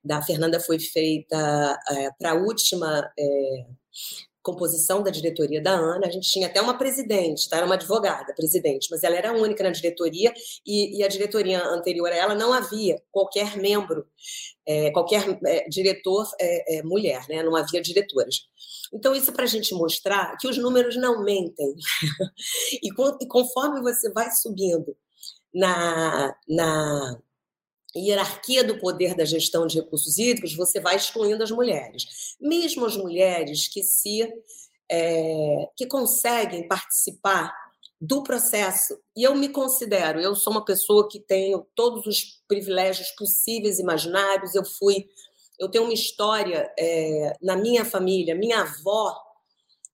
da 0.03 0.21
Fernanda 0.21 0.59
foi 0.59 0.79
feita 0.79 1.79
é, 1.89 2.11
para 2.17 2.31
a 2.31 2.35
última. 2.35 3.11
É, 3.17 3.65
composição 4.43 5.01
da 5.01 5.09
diretoria 5.09 5.61
da 5.61 5.71
ANA, 5.71 6.05
a 6.05 6.11
gente 6.11 6.29
tinha 6.29 6.47
até 6.47 6.61
uma 6.61 6.77
presidente, 6.77 7.47
tá? 7.47 7.57
era 7.57 7.65
uma 7.65 7.75
advogada, 7.75 8.35
presidente, 8.35 8.89
mas 8.91 9.01
ela 9.01 9.15
era 9.15 9.31
única 9.31 9.63
na 9.63 9.69
diretoria 9.69 10.33
e, 10.67 10.99
e 10.99 11.03
a 11.03 11.07
diretoria 11.07 11.63
anterior 11.63 12.11
a 12.11 12.15
ela 12.15 12.35
não 12.35 12.51
havia 12.51 13.01
qualquer 13.09 13.55
membro, 13.55 14.05
é, 14.65 14.91
qualquer 14.91 15.39
é, 15.45 15.67
diretor 15.69 16.27
é, 16.39 16.77
é 16.77 16.83
mulher, 16.83 17.25
né? 17.27 17.43
não 17.43 17.55
havia 17.55 17.81
diretoras. 17.81 18.47
Então, 18.93 19.15
isso 19.15 19.31
é 19.31 19.33
para 19.33 19.43
a 19.43 19.47
gente 19.47 19.73
mostrar 19.73 20.37
que 20.37 20.47
os 20.47 20.57
números 20.57 20.95
não 20.95 21.23
mentem. 21.23 21.75
e, 22.81 22.89
e 23.21 23.27
conforme 23.27 23.81
você 23.81 24.11
vai 24.11 24.31
subindo 24.31 24.95
na, 25.53 26.35
na 26.47 27.19
hierarquia 27.95 28.63
do 28.63 28.79
poder 28.79 29.15
da 29.15 29.25
gestão 29.25 29.67
de 29.67 29.79
recursos 29.79 30.17
hídricos, 30.17 30.55
você 30.55 30.79
vai 30.79 30.95
excluindo 30.95 31.43
as 31.43 31.51
mulheres. 31.51 32.35
Mesmo 32.39 32.85
as 32.85 32.97
mulheres 32.97 33.67
que 33.67 33.83
se 33.83 34.27
é, 34.89 35.69
que 35.75 35.87
conseguem 35.87 36.67
participar 36.67 37.53
do 38.05 38.21
processo, 38.21 38.99
e 39.15 39.23
eu 39.23 39.33
me 39.33 39.47
considero, 39.47 40.19
eu 40.19 40.35
sou 40.35 40.51
uma 40.51 40.65
pessoa 40.65 41.07
que 41.07 41.21
tenho 41.21 41.65
todos 41.73 42.05
os 42.05 42.43
privilégios 42.49 43.11
possíveis 43.11 43.79
imaginários, 43.79 44.55
eu 44.55 44.65
fui, 44.65 45.07
eu 45.57 45.69
tenho 45.69 45.85
uma 45.85 45.93
história 45.93 46.69
é, 46.77 47.33
na 47.41 47.55
minha 47.55 47.85
família, 47.85 48.35
minha 48.35 48.59
avó 48.59 49.17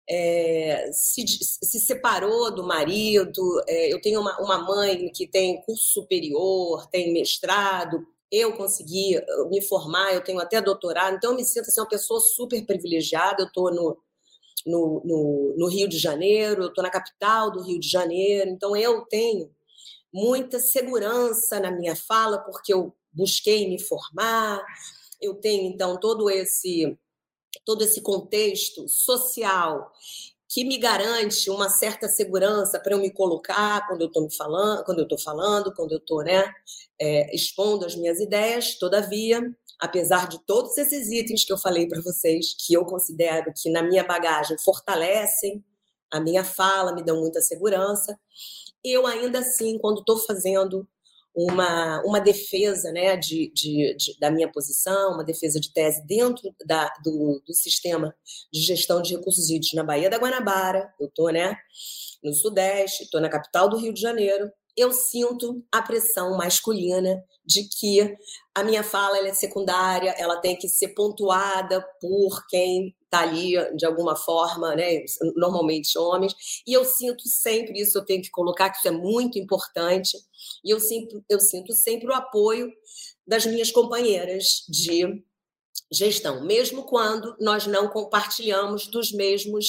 é, 0.09 0.89
se, 0.91 1.23
se, 1.27 1.79
separou 1.79 2.49
do 2.49 2.63
marido. 2.63 3.43
É, 3.67 3.93
eu 3.93 4.01
tenho 4.01 4.19
uma, 4.21 4.35
uma, 4.39 4.57
mãe 4.57 5.11
que 5.11 5.27
tem 5.27 5.61
curso 5.61 6.01
superior, 6.01 6.87
tem 6.87 7.13
mestrado. 7.13 8.03
Eu 8.31 8.53
consegui 8.53 9.21
me 9.51 9.61
formar, 9.61 10.15
eu 10.15 10.23
tenho 10.23 10.39
até 10.39 10.59
doutorado, 10.59 11.15
então 11.15 11.31
eu 11.31 11.37
me 11.37 11.45
sinto 11.45 11.67
assim, 11.67 11.79
uma 11.79 11.87
pessoa 11.87 12.19
super 12.19 12.65
privilegiada. 12.65 13.43
Eu 13.43 13.47
estou 13.47 13.71
no, 13.71 13.99
no, 14.65 15.01
no, 15.05 15.55
no, 15.57 15.67
Rio 15.67 15.87
de 15.87 15.97
Janeiro, 15.97 16.63
eu 16.63 16.67
estou 16.69 16.83
na 16.83 16.89
capital 16.89 17.51
do 17.51 17.63
Rio 17.63 17.79
de 17.79 17.89
Janeiro, 17.89 18.49
então 18.49 18.75
eu 18.75 19.01
tenho 19.05 19.51
muita 20.13 20.59
segurança 20.59 21.59
na 21.59 21.71
minha 21.71 21.95
fala, 21.95 22.39
porque 22.39 22.73
eu 22.73 22.95
busquei 23.11 23.67
me 23.67 23.79
formar, 23.79 24.63
eu 25.21 25.35
tenho 25.35 25.71
então 25.71 25.99
todo 25.99 26.29
esse 26.29 26.97
todo 27.65 27.83
esse 27.83 28.01
contexto 28.01 28.87
social 28.87 29.91
que 30.47 30.63
me 30.63 30.77
garante 30.77 31.49
uma 31.49 31.69
certa 31.69 32.07
segurança 32.07 32.79
para 32.79 32.93
eu 32.93 32.99
me 32.99 33.11
colocar 33.11 33.87
quando 33.87 34.01
eu 34.01 34.07
estou 34.07 34.23
me 34.23 34.35
falando, 34.35 34.83
quando 34.83 34.99
eu 34.99 35.03
estou 35.03 35.17
falando, 35.19 35.73
quando 35.75 35.91
eu 35.91 35.99
estou 35.99 36.23
né, 36.23 36.51
é, 36.99 37.35
expondo 37.35 37.85
as 37.85 37.95
minhas 37.95 38.19
ideias. 38.19 38.73
Todavia, 38.75 39.41
apesar 39.79 40.27
de 40.27 40.39
todos 40.45 40.77
esses 40.77 41.09
itens 41.09 41.45
que 41.45 41.53
eu 41.53 41.57
falei 41.57 41.87
para 41.87 42.01
vocês, 42.01 42.53
que 42.65 42.73
eu 42.73 42.85
considero 42.85 43.53
que 43.55 43.69
na 43.69 43.81
minha 43.81 44.03
bagagem 44.03 44.57
fortalecem 44.57 45.63
a 46.11 46.19
minha 46.19 46.43
fala, 46.43 46.93
me 46.93 47.03
dão 47.03 47.19
muita 47.19 47.39
segurança, 47.39 48.19
eu 48.83 49.05
ainda 49.05 49.39
assim, 49.39 49.77
quando 49.77 49.99
estou 49.99 50.17
fazendo 50.17 50.87
uma, 51.35 52.01
uma 52.03 52.19
defesa 52.19 52.91
né, 52.91 53.15
de, 53.15 53.51
de, 53.53 53.95
de, 53.95 54.19
da 54.19 54.31
minha 54.31 54.51
posição, 54.51 55.13
uma 55.13 55.23
defesa 55.23 55.59
de 55.59 55.71
tese 55.71 56.05
dentro 56.05 56.53
da, 56.65 56.91
do, 57.03 57.41
do 57.45 57.53
sistema 57.53 58.15
de 58.51 58.61
gestão 58.61 59.01
de 59.01 59.15
recursos 59.15 59.49
hídricos 59.49 59.73
na 59.73 59.83
Baía 59.83 60.09
da 60.09 60.17
Guanabara. 60.17 60.91
Eu 60.99 61.07
estou 61.07 61.31
né, 61.31 61.55
no 62.23 62.33
Sudeste, 62.33 63.03
estou 63.03 63.21
na 63.21 63.29
capital 63.29 63.69
do 63.69 63.77
Rio 63.77 63.93
de 63.93 64.01
Janeiro. 64.01 64.51
Eu 64.79 64.91
sinto 64.93 65.63
a 65.71 65.81
pressão 65.81 66.37
masculina 66.37 67.23
de 67.45 67.67
que 67.67 68.15
a 68.55 68.63
minha 68.63 68.83
fala 68.83 69.17
é 69.17 69.33
secundária, 69.33 70.11
ela 70.17 70.37
tem 70.37 70.55
que 70.55 70.69
ser 70.69 70.89
pontuada 70.89 71.85
por 71.99 72.45
quem 72.47 72.95
está 73.03 73.21
ali 73.21 73.53
de 73.75 73.85
alguma 73.85 74.15
forma, 74.15 74.75
né? 74.75 75.03
Normalmente 75.35 75.97
homens, 75.97 76.33
e 76.65 76.71
eu 76.73 76.85
sinto 76.85 77.27
sempre 77.27 77.81
isso, 77.81 77.97
eu 77.97 78.05
tenho 78.05 78.21
que 78.21 78.29
colocar 78.29 78.69
que 78.69 78.77
isso 78.77 78.87
é 78.87 78.91
muito 78.91 79.39
importante, 79.39 80.17
e 80.63 80.69
eu 80.69 80.79
sinto, 80.79 81.23
eu 81.27 81.39
sinto 81.39 81.73
sempre 81.73 82.07
o 82.07 82.13
apoio 82.13 82.71
das 83.25 83.45
minhas 83.45 83.71
companheiras 83.71 84.63
de 84.69 85.23
gestão, 85.91 86.45
mesmo 86.45 86.83
quando 86.83 87.35
nós 87.39 87.65
não 87.65 87.89
compartilhamos 87.89 88.87
dos 88.87 89.11
mesmos 89.11 89.65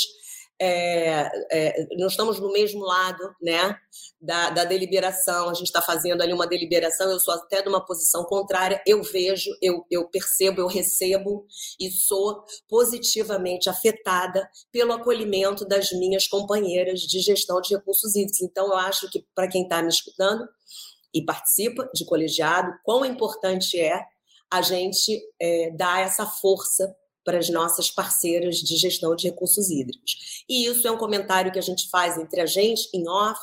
é, 0.61 1.31
é, 1.51 1.87
não 1.97 2.07
estamos 2.07 2.39
no 2.39 2.53
mesmo 2.53 2.85
lado 2.85 3.35
né, 3.41 3.75
da, 4.21 4.51
da 4.51 4.65
deliberação, 4.65 5.49
a 5.49 5.55
gente 5.55 5.69
está 5.69 5.81
fazendo 5.81 6.21
ali 6.21 6.35
uma 6.35 6.47
deliberação, 6.47 7.11
eu 7.11 7.19
sou 7.19 7.33
até 7.33 7.63
de 7.63 7.69
uma 7.71 7.83
posição 7.83 8.25
contrária, 8.25 8.83
eu 8.87 9.03
vejo, 9.03 9.51
eu, 9.63 9.87
eu 9.91 10.07
percebo, 10.09 10.61
eu 10.61 10.67
recebo 10.67 11.47
e 11.81 11.91
sou 11.91 12.45
positivamente 12.69 13.71
afetada 13.71 14.51
pelo 14.71 14.93
acolhimento 14.93 15.65
das 15.65 15.91
minhas 15.93 16.27
companheiras 16.27 17.01
de 17.01 17.21
gestão 17.21 17.59
de 17.63 17.75
recursos 17.75 18.15
hídricos. 18.15 18.43
Então, 18.43 18.67
eu 18.67 18.77
acho 18.77 19.11
que 19.11 19.25
para 19.35 19.49
quem 19.49 19.63
está 19.63 19.83
me 19.83 19.89
escutando 19.89 20.47
e 21.15 21.25
participa 21.25 21.89
de 21.95 22.05
colegiado, 22.05 22.71
quão 22.85 23.03
importante 23.05 23.81
é 23.81 24.05
a 24.53 24.61
gente 24.61 25.23
é, 25.41 25.71
dar 25.71 26.03
essa 26.03 26.27
força 26.27 26.95
para 27.25 27.39
as 27.39 27.49
nossas 27.49 27.91
parceiras 27.91 28.57
de 28.57 28.77
gestão 28.77 29.15
de 29.15 29.29
recursos 29.29 29.71
hídricos. 29.71 30.45
E 30.49 30.67
isso 30.67 30.87
é 30.87 30.91
um 30.91 30.99
comentário 30.99 31.53
que 31.53 31.59
a 31.59 31.63
gente 31.63 31.89
faz 31.91 32.17
entre 32.19 32.41
a 32.41 32.47
gente, 32.47 32.89
em 32.95 33.09
off, 33.09 33.41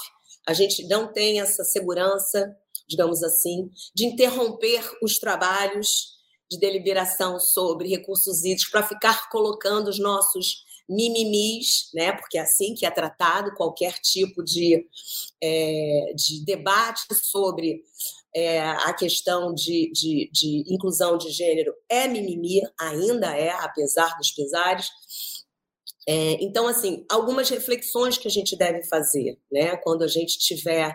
a 0.48 0.54
gente 0.54 0.88
não 0.88 1.12
tem 1.12 1.42
essa 1.42 1.64
segurança, 1.64 2.56
digamos 2.88 3.22
assim, 3.22 3.70
de 3.94 4.06
interromper 4.06 4.82
os 5.02 5.20
trabalhos 5.20 6.16
de 6.50 6.58
deliberação 6.58 7.40
sobre 7.40 7.90
recursos 7.90 8.46
hídricos 8.46 8.70
para 8.70 8.88
ficar 8.88 9.30
colocando 9.30 9.90
os 9.90 10.00
nossos 10.00 10.66
mimimis, 10.90 11.90
né? 11.94 12.14
Porque 12.14 12.38
é 12.38 12.42
assim 12.42 12.74
que 12.74 12.86
é 12.86 12.92
tratado 12.92 13.54
qualquer 13.56 14.00
tipo 14.00 14.42
de, 14.42 14.88
é, 15.44 16.14
de 16.16 16.46
debate 16.46 17.14
sobre 17.14 17.84
é, 18.38 18.60
a 18.60 18.94
questão 18.94 19.52
de, 19.52 19.92
de, 19.92 20.30
de, 20.32 20.64
inclusão 20.72 21.18
de 21.18 21.32
gênero 21.32 21.74
é 21.90 22.08
mimimi, 22.08 22.62
ainda 22.80 23.36
é, 23.36 23.50
apesar 23.50 24.16
dos 24.16 24.30
pesares. 24.30 24.88
É, 26.08 26.34
então, 26.40 26.68
assim, 26.68 27.04
algumas 27.10 27.50
reflexões 27.50 28.16
que 28.16 28.28
a 28.28 28.32
gente 28.32 28.56
deve 28.56 28.84
fazer, 28.84 29.40
né, 29.52 29.76
quando 29.78 30.04
a 30.04 30.08
gente 30.08 30.38
tiver 30.38 30.94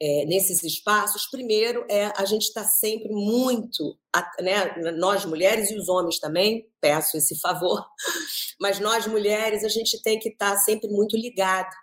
é, 0.00 0.24
nesses 0.26 0.62
espaços. 0.62 1.26
Primeiro, 1.26 1.84
é 1.90 2.12
a 2.16 2.24
gente 2.24 2.44
está 2.44 2.62
sempre 2.62 3.08
muito, 3.10 3.98
né, 4.40 4.92
nós 4.96 5.24
mulheres 5.24 5.72
e 5.72 5.76
os 5.76 5.88
homens 5.88 6.20
também, 6.20 6.64
peço 6.80 7.16
esse 7.16 7.40
favor, 7.40 7.84
mas 8.60 8.78
nós 8.78 9.04
mulheres, 9.08 9.64
a 9.64 9.68
gente 9.68 10.00
tem 10.00 10.16
que 10.16 10.28
estar 10.28 10.52
tá 10.52 10.58
sempre 10.58 10.88
muito 10.88 11.16
ligado 11.16 11.74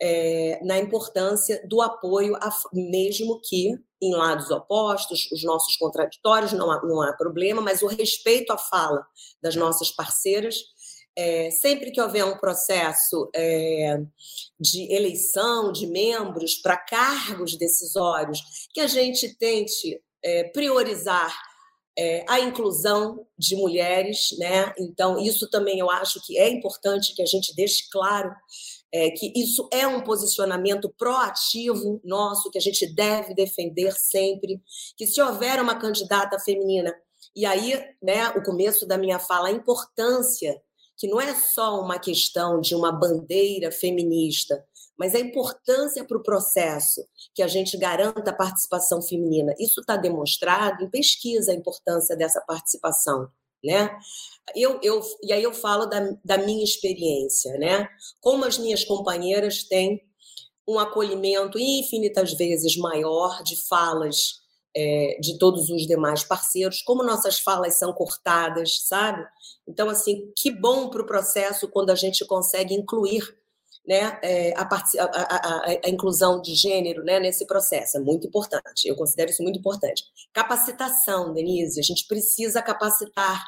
é, 0.00 0.60
na 0.64 0.78
importância 0.78 1.64
do 1.66 1.80
apoio, 1.80 2.34
a, 2.36 2.50
mesmo 2.72 3.40
que 3.40 3.78
em 4.04 4.14
lados 4.14 4.50
opostos, 4.50 5.30
os 5.32 5.42
nossos 5.42 5.76
contraditórios, 5.76 6.52
não 6.52 6.70
há, 6.70 6.82
não 6.84 7.00
há 7.00 7.12
problema, 7.12 7.62
mas 7.62 7.82
o 7.82 7.86
respeito 7.86 8.52
à 8.52 8.58
fala 8.58 9.04
das 9.42 9.56
nossas 9.56 9.90
parceiras. 9.90 10.56
É, 11.16 11.48
sempre 11.50 11.92
que 11.92 12.00
houver 12.00 12.24
um 12.24 12.36
processo 12.36 13.30
é, 13.34 13.98
de 14.58 14.92
eleição 14.92 15.70
de 15.70 15.86
membros 15.86 16.56
para 16.56 16.76
cargos 16.76 17.56
decisórios, 17.56 18.40
que 18.72 18.80
a 18.80 18.88
gente 18.88 19.36
tente 19.38 20.02
é, 20.24 20.44
priorizar 20.44 21.32
é, 21.96 22.24
a 22.28 22.40
inclusão 22.40 23.26
de 23.38 23.56
mulheres, 23.56 24.36
né? 24.38 24.72
Então, 24.78 25.18
isso 25.18 25.48
também 25.48 25.78
eu 25.78 25.90
acho 25.90 26.20
que 26.24 26.38
é 26.38 26.48
importante 26.48 27.14
que 27.14 27.22
a 27.22 27.26
gente 27.26 27.54
deixe 27.54 27.88
claro 27.90 28.34
é, 28.92 29.10
que 29.10 29.32
isso 29.34 29.68
é 29.72 29.86
um 29.86 30.02
posicionamento 30.02 30.92
proativo 30.96 32.00
nosso, 32.04 32.50
que 32.50 32.58
a 32.58 32.60
gente 32.60 32.86
deve 32.86 33.34
defender 33.34 33.92
sempre, 33.92 34.60
que 34.96 35.06
se 35.06 35.20
houver 35.20 35.60
uma 35.60 35.78
candidata 35.78 36.38
feminina, 36.38 36.94
e 37.34 37.44
aí, 37.44 37.72
né, 38.00 38.28
o 38.30 38.42
começo 38.42 38.86
da 38.86 38.96
minha 38.96 39.18
fala, 39.18 39.48
a 39.48 39.52
importância, 39.52 40.60
que 40.96 41.08
não 41.08 41.20
é 41.20 41.34
só 41.34 41.80
uma 41.80 41.98
questão 41.98 42.60
de 42.60 42.74
uma 42.74 42.92
bandeira 42.92 43.72
feminista, 43.72 44.64
mas 44.98 45.14
a 45.14 45.18
importância 45.18 46.04
para 46.04 46.18
o 46.18 46.22
processo 46.22 47.04
que 47.34 47.42
a 47.42 47.48
gente 47.48 47.76
garanta 47.76 48.30
a 48.30 48.34
participação 48.34 49.02
feminina. 49.02 49.54
Isso 49.58 49.80
está 49.80 49.96
demonstrado 49.96 50.84
em 50.84 50.90
pesquisa, 50.90 51.52
a 51.52 51.54
importância 51.54 52.16
dessa 52.16 52.40
participação 52.40 53.28
né? 53.64 53.98
Eu, 54.54 54.78
eu, 54.82 55.02
e 55.22 55.32
aí 55.32 55.42
eu 55.42 55.52
falo 55.52 55.86
da, 55.86 56.00
da 56.22 56.38
minha 56.38 56.62
experiência, 56.62 57.56
né? 57.58 57.88
Como 58.20 58.44
as 58.44 58.58
minhas 58.58 58.84
companheiras 58.84 59.64
têm 59.64 60.02
um 60.68 60.78
acolhimento 60.78 61.58
infinitas 61.58 62.34
vezes 62.34 62.76
maior 62.76 63.42
de 63.42 63.56
falas 63.56 64.42
é, 64.76 65.18
de 65.20 65.38
todos 65.38 65.70
os 65.70 65.86
demais 65.86 66.24
parceiros, 66.24 66.82
como 66.82 67.02
nossas 67.02 67.38
falas 67.38 67.78
são 67.78 67.92
cortadas, 67.92 68.86
sabe? 68.86 69.24
Então, 69.66 69.88
assim, 69.88 70.30
que 70.36 70.50
bom 70.50 70.90
para 70.90 71.02
o 71.02 71.06
processo 71.06 71.68
quando 71.68 71.90
a 71.90 71.94
gente 71.94 72.24
consegue 72.26 72.74
incluir 72.74 73.22
né, 73.86 74.18
é, 74.22 74.54
a, 74.56 74.62
a, 74.62 75.04
a, 75.04 75.66
a, 75.84 75.88
inclusão 75.90 76.40
de 76.40 76.54
gênero 76.54 77.04
né, 77.04 77.20
nesse 77.20 77.46
processo. 77.46 77.98
É 77.98 78.00
muito 78.00 78.26
importante, 78.26 78.86
eu 78.86 78.96
considero 78.96 79.30
isso 79.30 79.42
muito 79.42 79.58
importante. 79.58 80.04
Capacitação, 80.32 81.32
Denise, 81.32 81.78
a 81.78 81.82
gente 81.82 82.06
precisa 82.06 82.62
capacitar 82.62 83.44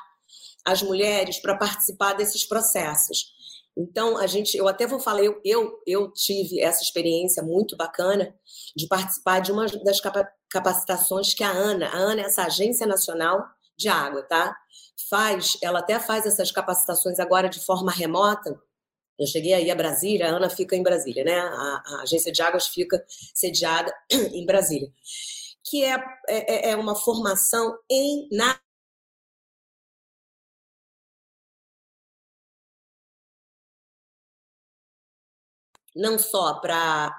as 0.64 0.83
mulheres 0.83 1.38
para 1.38 1.57
participar 1.57 2.14
desses 2.14 2.44
processos. 2.44 3.35
Então, 3.77 4.16
a 4.16 4.27
gente, 4.27 4.57
eu 4.57 4.66
até 4.66 4.87
vou 4.87 4.99
falar, 4.99 5.22
eu, 5.22 5.38
eu, 5.44 5.83
eu 5.87 6.11
tive 6.12 6.61
essa 6.61 6.83
experiência 6.83 7.42
muito 7.42 7.77
bacana 7.77 8.35
de 8.75 8.87
participar 8.87 9.40
de 9.40 9.53
uma 9.53 9.66
das 9.66 10.01
capacitações 10.51 11.35
que 11.35 11.44
a 11.44 11.51
ANA, 11.51 11.88
a 11.88 11.96
ANA 11.96 12.22
é 12.22 12.25
essa 12.25 12.44
Agência 12.44 12.87
Nacional 12.87 13.44
de 13.77 13.88
Água, 13.88 14.22
tá? 14.22 14.57
Faz, 15.11 15.59
ela 15.62 15.81
até 15.81 16.01
faz 16.01 16.25
essas 16.25 16.51
capacitações 16.51 17.20
agora 17.20 17.51
de 17.51 17.61
forma 17.61 17.92
remota. 17.92 18.59
Eu 19.18 19.26
cheguei 19.26 19.55
aí 19.55 19.70
a 19.70 19.74
Brasília, 19.74 20.29
a 20.29 20.37
ANA 20.37 20.50
fica 20.50 20.76
em 20.76 20.83
Brasília, 20.83 21.24
né? 21.24 21.38
A, 21.38 21.83
a 21.87 22.02
Agência 22.02 22.33
de 22.33 22.42
Águas 22.42 22.68
fica 22.68 23.05
sediada 23.35 23.92
em 24.11 24.44
Brasília. 24.44 24.92
Que 25.64 25.85
é, 25.85 25.96
é, 26.29 26.70
é 26.70 26.76
uma 26.76 26.94
formação 26.94 27.79
em, 27.90 28.29
na 28.31 28.59
não 35.94 36.18
só 36.18 36.61
para 36.61 37.11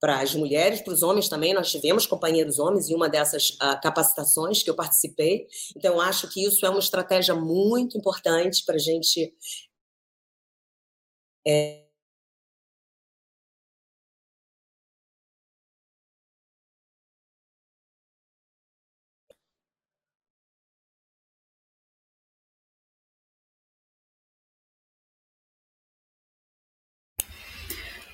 para 0.00 0.22
as 0.22 0.34
mulheres, 0.34 0.80
para 0.80 0.94
os 0.94 1.02
homens 1.02 1.28
também. 1.28 1.52
Nós 1.52 1.70
tivemos 1.70 2.06
companheiros 2.06 2.58
homens 2.58 2.88
em 2.88 2.94
uma 2.94 3.08
dessas 3.08 3.50
uh, 3.50 3.78
capacitações 3.82 4.62
que 4.62 4.70
eu 4.70 4.74
participei. 4.74 5.46
Então, 5.76 6.00
acho 6.00 6.26
que 6.28 6.42
isso 6.42 6.64
é 6.64 6.70
uma 6.70 6.78
estratégia 6.78 7.34
muito 7.34 7.98
importante 7.98 8.64
para 8.64 8.76
a 8.76 8.78
gente. 8.78 9.34
É, 11.46 11.90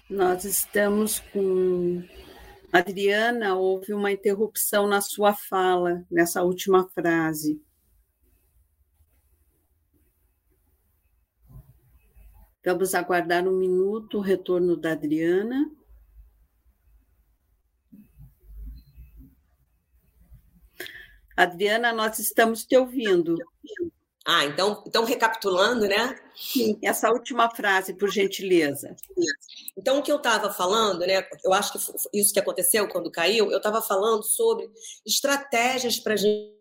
Nós 0.09 0.45
estamos 0.45 1.19
com. 1.33 2.03
Adriana, 2.73 3.57
houve 3.57 3.93
uma 3.93 4.13
interrupção 4.13 4.87
na 4.87 5.01
sua 5.01 5.35
fala, 5.35 6.05
nessa 6.11 6.43
última 6.43 6.89
frase. 6.91 7.61
Vamos 12.67 12.97
aguardar 12.97 13.47
um 13.47 13.57
minuto 13.57 14.19
o 14.19 14.21
retorno 14.21 14.77
da 14.77 14.91
Adriana. 14.91 15.71
Adriana, 21.37 21.93
nós 21.93 22.19
estamos 22.19 22.65
te 22.65 22.77
ouvindo. 22.77 23.37
Ah, 24.27 24.45
então, 24.47 24.83
então 24.85 25.05
recapitulando, 25.05 25.87
né? 25.87 26.19
Sim, 26.35 26.77
essa 26.83 27.09
última 27.09 27.49
frase, 27.55 27.95
por 27.95 28.11
gentileza. 28.11 28.97
Então, 29.79 30.01
o 30.01 30.03
que 30.03 30.11
eu 30.11 30.17
estava 30.17 30.53
falando, 30.53 31.07
né? 31.07 31.25
Eu 31.45 31.53
acho 31.53 31.73
que 31.73 31.79
isso 32.19 32.33
que 32.33 32.41
aconteceu 32.41 32.89
quando 32.89 33.13
caiu, 33.13 33.53
eu 33.53 33.59
estava 33.59 33.81
falando 33.81 34.25
sobre 34.25 34.69
estratégias 35.07 36.01
para 36.01 36.15
a 36.15 36.17
gente 36.17 36.56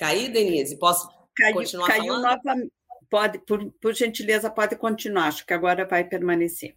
Caí, 0.00 0.30
Denise? 0.30 0.78
Posso 0.78 1.06
caiu, 1.36 1.56
continuar 1.56 1.86
caiu 1.86 2.14
falando? 2.14 2.22
Nova, 2.22 2.70
pode, 3.10 3.38
por, 3.40 3.70
por 3.72 3.94
gentileza, 3.94 4.48
pode 4.48 4.74
continuar. 4.76 5.28
Acho 5.28 5.44
que 5.44 5.52
agora 5.52 5.86
vai 5.86 6.04
permanecer. 6.04 6.74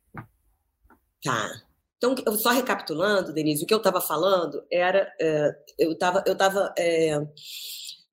Tá. 1.23 1.49
Então, 1.95 2.13
só 2.35 2.49
recapitulando, 2.49 3.31
Denise, 3.31 3.63
o 3.63 3.65
que 3.65 3.73
eu 3.73 3.77
estava 3.77 4.01
falando 4.01 4.61
era. 4.69 5.09
É, 5.21 5.51
eu 5.79 5.93
estava 5.93 6.21
eu 6.27 6.35
tava, 6.35 6.73
é, 6.77 7.17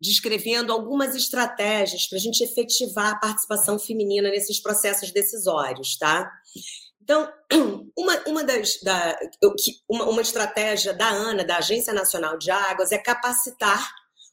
descrevendo 0.00 0.72
algumas 0.72 1.16
estratégias 1.16 2.06
para 2.06 2.16
a 2.16 2.20
gente 2.20 2.44
efetivar 2.44 3.10
a 3.10 3.18
participação 3.18 3.80
feminina 3.80 4.30
nesses 4.30 4.60
processos 4.62 5.10
decisórios, 5.10 5.98
tá? 5.98 6.30
Então, 7.02 7.28
uma, 7.98 8.16
uma, 8.28 8.44
das, 8.44 8.80
da, 8.80 9.18
uma, 9.88 10.04
uma 10.04 10.22
estratégia 10.22 10.94
da 10.94 11.08
ANA, 11.08 11.42
da 11.42 11.56
Agência 11.56 11.92
Nacional 11.92 12.38
de 12.38 12.48
Águas, 12.52 12.92
é 12.92 12.98
capacitar 12.98 13.90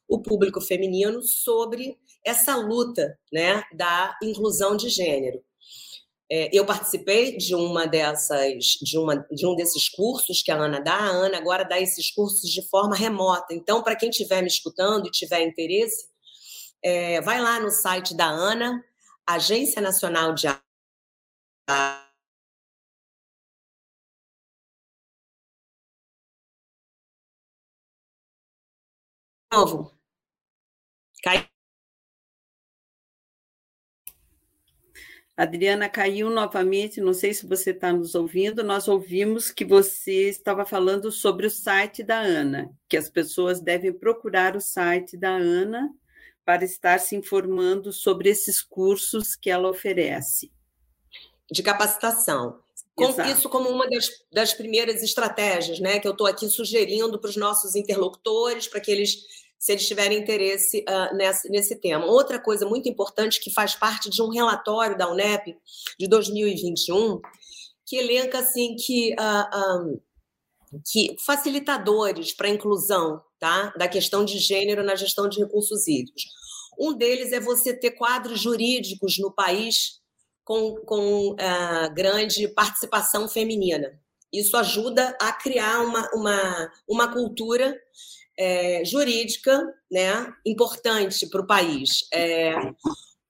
o 0.08 0.20
público 0.20 0.60
feminino 0.60 1.22
sobre 1.22 1.98
essa 2.24 2.56
luta 2.56 3.18
né, 3.32 3.62
da 3.72 4.16
inclusão 4.22 4.76
de 4.76 4.88
gênero. 4.88 5.42
É, 6.30 6.50
eu 6.52 6.66
participei 6.66 7.36
de 7.38 7.54
uma 7.54 7.86
dessas, 7.86 8.64
de, 8.82 8.98
uma, 8.98 9.16
de 9.30 9.46
um 9.46 9.54
desses 9.54 9.88
cursos 9.88 10.42
que 10.42 10.50
a 10.50 10.56
Ana 10.56 10.78
dá. 10.78 10.94
A 10.94 11.10
Ana 11.10 11.38
agora 11.38 11.64
dá 11.64 11.80
esses 11.80 12.10
cursos 12.10 12.50
de 12.50 12.66
forma 12.68 12.94
remota. 12.94 13.54
Então, 13.54 13.82
para 13.82 13.96
quem 13.96 14.10
estiver 14.10 14.42
me 14.42 14.48
escutando 14.48 15.06
e 15.06 15.10
tiver 15.10 15.42
interesse, 15.42 16.06
é, 16.82 17.20
vai 17.22 17.40
lá 17.40 17.58
no 17.60 17.70
site 17.70 18.14
da 18.14 18.26
Ana, 18.26 18.82
Agência 19.26 19.80
Nacional 19.80 20.34
de 20.34 20.48
novo. 29.52 29.97
Cai. 31.22 31.48
Adriana 35.38 35.88
caiu 35.88 36.30
novamente, 36.30 37.00
não 37.00 37.14
sei 37.14 37.32
se 37.32 37.46
você 37.46 37.70
está 37.70 37.92
nos 37.92 38.16
ouvindo. 38.16 38.64
Nós 38.64 38.88
ouvimos 38.88 39.52
que 39.52 39.64
você 39.64 40.28
estava 40.28 40.66
falando 40.66 41.12
sobre 41.12 41.46
o 41.46 41.50
site 41.50 42.02
da 42.02 42.18
Ana, 42.18 42.68
que 42.88 42.96
as 42.96 43.08
pessoas 43.08 43.60
devem 43.60 43.92
procurar 43.92 44.56
o 44.56 44.60
site 44.60 45.16
da 45.16 45.30
Ana 45.30 45.94
para 46.44 46.64
estar 46.64 46.98
se 46.98 47.14
informando 47.14 47.92
sobre 47.92 48.28
esses 48.28 48.60
cursos 48.60 49.36
que 49.36 49.48
ela 49.48 49.70
oferece. 49.70 50.50
De 51.48 51.62
capacitação. 51.62 52.58
Com 52.96 53.22
isso 53.22 53.48
como 53.48 53.68
uma 53.68 53.88
das, 53.88 54.08
das 54.32 54.52
primeiras 54.52 55.04
estratégias, 55.04 55.78
né, 55.78 56.00
que 56.00 56.08
eu 56.08 56.12
estou 56.12 56.26
aqui 56.26 56.48
sugerindo 56.48 57.16
para 57.16 57.30
os 57.30 57.36
nossos 57.36 57.76
interlocutores, 57.76 58.66
para 58.66 58.80
que 58.80 58.90
eles 58.90 59.24
se 59.58 59.72
eles 59.72 59.86
tiverem 59.86 60.18
interesse 60.18 60.84
uh, 60.88 61.16
nesse, 61.16 61.50
nesse 61.50 61.76
tema. 61.76 62.06
Outra 62.06 62.38
coisa 62.38 62.64
muito 62.66 62.88
importante 62.88 63.40
que 63.40 63.52
faz 63.52 63.74
parte 63.74 64.08
de 64.08 64.22
um 64.22 64.28
relatório 64.28 64.96
da 64.96 65.10
UNEP 65.10 65.56
de 65.98 66.06
2021, 66.06 67.20
que 67.84 67.96
elenca 67.96 68.38
assim 68.38 68.76
que, 68.76 69.12
uh, 69.14 69.16
ah, 69.18 69.82
um, 69.82 70.00
ah, 70.74 70.78
que 70.90 71.16
facilitadores 71.24 72.32
para 72.32 72.46
a 72.46 72.50
inclusão 72.50 73.20
tá, 73.38 73.72
da 73.76 73.88
questão 73.88 74.24
de 74.24 74.38
gênero 74.38 74.84
na 74.84 74.94
gestão 74.94 75.28
de 75.28 75.40
recursos 75.40 75.88
hídricos. 75.88 76.24
Um 76.78 76.92
deles 76.92 77.32
é 77.32 77.40
você 77.40 77.74
ter 77.74 77.92
quadros 77.92 78.40
jurídicos 78.40 79.18
no 79.18 79.32
país 79.32 80.00
com, 80.44 80.76
com 80.86 81.32
uh, 81.32 81.94
grande 81.94 82.46
participação 82.48 83.28
feminina. 83.28 83.98
Isso 84.32 84.56
ajuda 84.56 85.16
a 85.20 85.32
criar 85.32 85.80
uma, 85.80 86.08
uma, 86.12 86.72
uma 86.86 87.12
cultura 87.12 87.76
é, 88.38 88.84
jurídica 88.84 89.60
né, 89.90 90.32
importante 90.46 91.28
para 91.28 91.40
o 91.40 91.46
país. 91.46 92.06
É, 92.12 92.54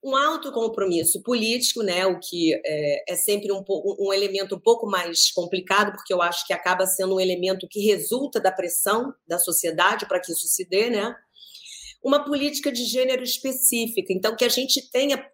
um 0.04 0.14
alto 0.14 0.52
compromisso 0.52 1.22
político, 1.22 1.82
né, 1.82 2.06
o 2.06 2.20
que 2.20 2.54
é, 2.64 3.12
é 3.12 3.16
sempre 3.16 3.50
um, 3.50 3.64
um, 3.98 4.12
elemento 4.12 4.54
um 4.54 4.60
pouco 4.60 4.86
mais 4.86 5.30
complicado, 5.32 5.92
porque 5.92 6.12
eu 6.12 6.22
acho 6.22 6.46
que 6.46 6.52
acaba 6.52 6.86
sendo 6.86 7.16
um 7.16 7.20
elemento 7.20 7.66
que 7.68 7.80
resulta 7.80 8.38
da 8.38 8.52
pressão 8.52 9.12
da 9.26 9.38
sociedade 9.38 10.06
para 10.06 10.20
que 10.20 10.30
isso 10.30 10.46
se 10.46 10.68
dê, 10.68 10.90
né? 10.90 11.14
Uma 12.00 12.24
política 12.24 12.70
de 12.70 12.84
gênero 12.84 13.24
específica, 13.24 14.12
então 14.12 14.36
que 14.36 14.44
a 14.44 14.48
gente 14.48 14.88
tenha 14.92 15.28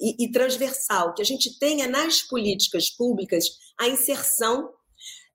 e, 0.00 0.24
e 0.24 0.32
transversal, 0.32 1.14
que 1.14 1.22
a 1.22 1.24
gente 1.24 1.56
tenha 1.60 1.86
nas 1.86 2.22
políticas 2.22 2.90
públicas 2.90 3.44
a 3.78 3.86
inserção 3.86 4.68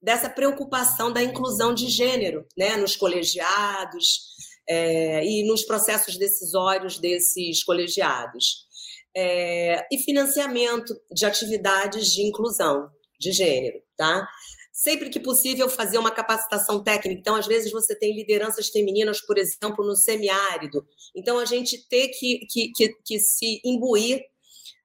dessa 0.03 0.29
preocupação 0.29 1.13
da 1.13 1.23
inclusão 1.23 1.73
de 1.73 1.87
gênero 1.87 2.45
né, 2.57 2.75
nos 2.75 2.97
colegiados 2.97 4.33
é, 4.67 5.25
e 5.25 5.47
nos 5.47 5.63
processos 5.63 6.17
decisórios 6.17 6.99
desses 6.99 7.63
colegiados. 7.63 8.67
É, 9.15 9.87
e 9.91 9.97
financiamento 9.99 10.93
de 11.11 11.25
atividades 11.25 12.11
de 12.11 12.23
inclusão 12.23 12.89
de 13.17 13.31
gênero, 13.31 13.79
tá? 13.95 14.27
Sempre 14.73 15.09
que 15.09 15.19
possível, 15.19 15.69
fazer 15.69 15.99
uma 15.99 16.09
capacitação 16.09 16.83
técnica. 16.83 17.19
Então, 17.21 17.35
às 17.35 17.45
vezes, 17.45 17.71
você 17.71 17.95
tem 17.95 18.15
lideranças 18.15 18.69
femininas, 18.69 19.21
por 19.21 19.37
exemplo, 19.37 19.85
no 19.85 19.95
semiárido. 19.95 20.85
Então, 21.15 21.37
a 21.37 21.45
gente 21.45 21.87
ter 21.87 22.07
que, 22.07 22.39
que, 22.49 22.71
que, 22.71 22.89
que 23.05 23.19
se 23.19 23.61
imbuir 23.63 24.25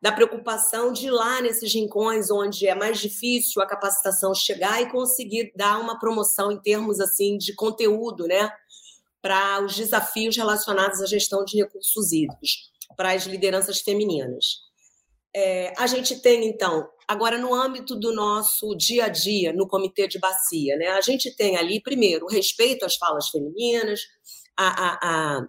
da 0.00 0.12
preocupação 0.12 0.92
de 0.92 1.06
ir 1.06 1.10
lá 1.10 1.40
nesses 1.40 1.74
rincões 1.74 2.30
onde 2.30 2.66
é 2.66 2.74
mais 2.74 3.00
difícil 3.00 3.60
a 3.60 3.66
capacitação 3.66 4.32
chegar 4.34 4.80
e 4.80 4.90
conseguir 4.90 5.52
dar 5.56 5.80
uma 5.80 5.98
promoção 5.98 6.52
em 6.52 6.60
termos 6.60 7.00
assim 7.00 7.36
de 7.36 7.54
conteúdo, 7.54 8.26
né, 8.26 8.50
para 9.20 9.64
os 9.64 9.74
desafios 9.74 10.36
relacionados 10.36 11.02
à 11.02 11.06
gestão 11.06 11.44
de 11.44 11.56
recursos 11.56 12.12
hídricos, 12.12 12.70
para 12.96 13.12
as 13.12 13.24
lideranças 13.24 13.80
femininas. 13.80 14.68
É, 15.34 15.72
a 15.76 15.86
gente 15.88 16.22
tem, 16.22 16.46
então, 16.46 16.88
agora 17.06 17.36
no 17.36 17.52
âmbito 17.52 17.96
do 17.96 18.14
nosso 18.14 18.74
dia 18.76 19.06
a 19.06 19.08
dia, 19.08 19.52
no 19.52 19.66
comitê 19.66 20.06
de 20.06 20.18
bacia, 20.18 20.76
né, 20.76 20.88
a 20.90 21.00
gente 21.00 21.34
tem 21.34 21.56
ali, 21.56 21.82
primeiro, 21.82 22.26
o 22.26 22.30
respeito 22.30 22.84
às 22.84 22.94
falas 22.94 23.28
femininas, 23.28 24.00
a, 24.56 24.68
a, 24.68 24.98
a, 25.02 25.48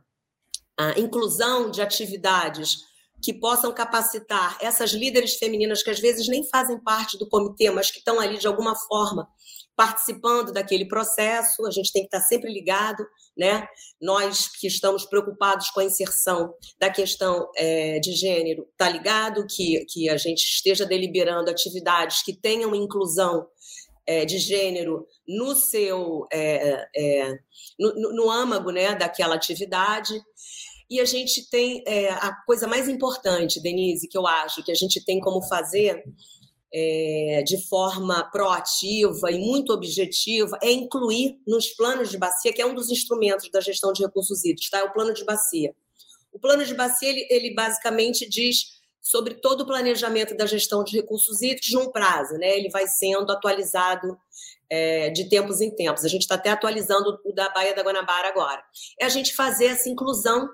a 0.78 1.00
inclusão 1.00 1.70
de 1.70 1.82
atividades 1.82 2.89
que 3.22 3.34
possam 3.34 3.74
capacitar 3.74 4.58
essas 4.62 4.92
líderes 4.92 5.36
femininas 5.36 5.84
que 5.84 5.90
às 5.90 6.00
vezes 6.00 6.28
nem 6.28 6.48
fazem 6.50 6.80
parte 6.82 7.18
do 7.18 7.28
comitê, 7.28 7.70
mas 7.70 7.92
que 7.92 8.00
estão 8.00 8.20
ali 8.20 8.38
de 8.38 8.48
alguma 8.48 8.76
forma 8.76 9.28
participando 9.76 10.52
daquele 10.52 10.86
processo. 10.86 11.66
A 11.66 11.72
gente 11.72 11.94
tem 11.94 12.02
que 12.02 12.08
estar 12.14 12.20
sempre 12.28 12.52
ligado, 12.52 13.02
né? 13.38 13.66
Nós 14.02 14.50
que 14.50 14.68
estamos 14.68 15.06
preocupados 15.06 15.70
com 15.70 15.80
a 15.80 15.86
inserção 15.86 16.54
da 16.78 16.90
questão 16.90 17.50
é, 17.56 17.98
de 18.00 18.12
gênero, 18.12 18.68
tá 18.78 18.90
ligado 18.90 19.46
que, 19.50 19.86
que 19.86 20.10
a 20.10 20.18
gente 20.18 20.42
esteja 20.42 20.86
deliberando 20.86 21.50
atividades 21.50 22.22
que 22.22 22.34
tenham 22.34 22.76
inclusão 22.76 23.48
é, 24.06 24.26
de 24.26 24.38
gênero 24.38 25.08
no 25.26 25.56
seu 25.56 26.28
é, 26.34 26.86
é 26.94 27.38
no, 27.80 28.14
no 28.14 28.30
âmago 28.30 28.72
né, 28.72 28.96
daquela 28.96 29.36
atividade. 29.36 30.14
E 30.90 31.00
a 31.00 31.06
gente 31.06 31.50
tem 31.50 31.84
é, 31.86 32.10
a 32.10 32.34
coisa 32.46 32.68
mais 32.68 32.90
importante, 32.90 33.62
Denise, 33.62 34.08
que 34.08 34.18
eu 34.18 34.26
acho 34.26 34.64
que 34.64 34.72
a 34.72 34.76
gente 34.76 35.04
tem 35.04 35.20
como 35.20 35.42
fazer 35.44 36.04
é, 36.74 37.44
de 37.46 37.64
forma 37.68 38.24
proativa 38.32 39.32
e 39.32 39.40
muito 39.40 39.74
objetiva 39.74 40.58
é 40.62 40.72
incluir 40.72 41.40
nos 41.48 41.68
planos 41.70 42.10
de 42.10 42.18
bacia, 42.18 42.54
que 42.54 42.62
é 42.62 42.66
um 42.66 42.76
dos 42.76 42.90
instrumentos 42.90 43.50
da 43.52 43.62
gestão 43.62 43.92
de 43.92 44.04
recursos 44.04 44.44
hídricos, 44.44 44.70
tá? 44.70 44.80
É 44.80 44.84
o 44.84 44.94
plano 44.94 45.14
de 45.14 45.24
bacia. 45.24 45.74
O 46.32 46.40
plano 46.40 46.64
de 46.64 46.74
bacia 46.74 47.10
ele, 47.10 47.28
ele 47.30 47.54
basicamente 47.54 48.28
diz 48.30 48.80
sobre 49.02 49.36
todo 49.36 49.62
o 49.62 49.66
planejamento 49.66 50.36
da 50.36 50.46
gestão 50.46 50.84
de 50.84 50.96
recursos 50.96 51.42
hídricos 51.42 51.72
num 51.72 51.92
prazo, 51.92 52.34
né? 52.36 52.58
Ele 52.58 52.70
vai 52.70 52.88
sendo 52.88 53.32
atualizado 53.32 54.18
é, 54.70 55.10
de 55.10 55.28
tempos 55.28 55.62
em 55.62 55.74
tempos. 55.74 56.06
A 56.06 56.08
gente 56.08 56.22
está 56.22 56.36
até 56.36 56.52
atualizando 56.52 57.20
o 57.26 57.34
da 57.34 57.50
Baía 57.50 57.74
da 57.74 57.82
Guanabara 57.82 58.28
agora. 58.28 58.62
É 59.00 59.06
a 59.06 59.10
gente 59.10 59.36
fazer 59.36 59.66
essa 59.66 59.90
inclusão 59.90 60.50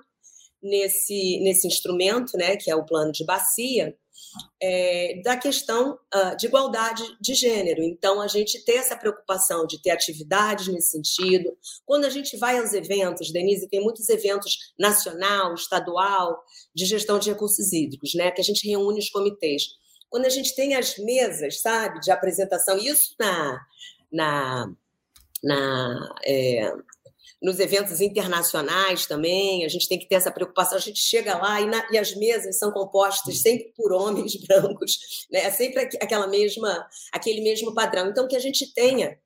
nesse, 0.66 1.40
nesse 1.40 1.66
instrumento, 1.66 2.36
né, 2.36 2.56
que 2.56 2.70
é 2.70 2.76
o 2.76 2.84
plano 2.84 3.12
de 3.12 3.24
bacia, 3.24 3.96
é, 4.60 5.20
da 5.24 5.36
questão 5.36 5.98
uh, 6.14 6.36
de 6.36 6.46
igualdade 6.46 7.02
de 7.20 7.34
gênero. 7.34 7.82
Então, 7.82 8.20
a 8.20 8.26
gente 8.26 8.64
ter 8.64 8.76
essa 8.76 8.96
preocupação 8.96 9.66
de 9.66 9.80
ter 9.80 9.90
atividades 9.90 10.68
nesse 10.68 10.90
sentido. 10.90 11.56
Quando 11.84 12.04
a 12.04 12.10
gente 12.10 12.36
vai 12.36 12.58
aos 12.58 12.72
eventos, 12.72 13.32
Denise, 13.32 13.68
tem 13.68 13.82
muitos 13.82 14.08
eventos 14.08 14.72
nacional, 14.78 15.54
estadual, 15.54 16.42
de 16.74 16.84
gestão 16.84 17.18
de 17.18 17.30
recursos 17.30 17.72
hídricos, 17.72 18.14
né, 18.14 18.30
que 18.30 18.40
a 18.40 18.44
gente 18.44 18.68
reúne 18.68 18.98
os 18.98 19.10
comitês. 19.10 19.64
Quando 20.08 20.26
a 20.26 20.30
gente 20.30 20.54
tem 20.54 20.74
as 20.74 20.96
mesas, 20.98 21.60
sabe, 21.60 22.00
de 22.00 22.10
apresentação, 22.10 22.78
isso 22.78 23.14
na, 23.18 23.60
na, 24.12 24.72
na 25.42 26.14
é, 26.24 26.72
nos 27.42 27.60
eventos 27.60 28.00
internacionais 28.00 29.06
também, 29.06 29.64
a 29.64 29.68
gente 29.68 29.88
tem 29.88 29.98
que 29.98 30.08
ter 30.08 30.14
essa 30.14 30.30
preocupação. 30.30 30.78
A 30.78 30.80
gente 30.80 31.00
chega 31.00 31.36
lá 31.36 31.60
e, 31.60 31.66
na, 31.66 31.86
e 31.92 31.98
as 31.98 32.14
mesas 32.14 32.58
são 32.58 32.72
compostas 32.72 33.40
sempre 33.40 33.72
por 33.76 33.92
homens 33.92 34.36
brancos, 34.46 35.26
né? 35.30 35.40
É 35.40 35.50
sempre 35.50 35.82
aquela 36.00 36.26
mesma, 36.26 36.88
aquele 37.12 37.42
mesmo 37.42 37.74
padrão. 37.74 38.08
Então, 38.08 38.26
que 38.26 38.36
a 38.36 38.40
gente 38.40 38.72
tenha 38.72 39.18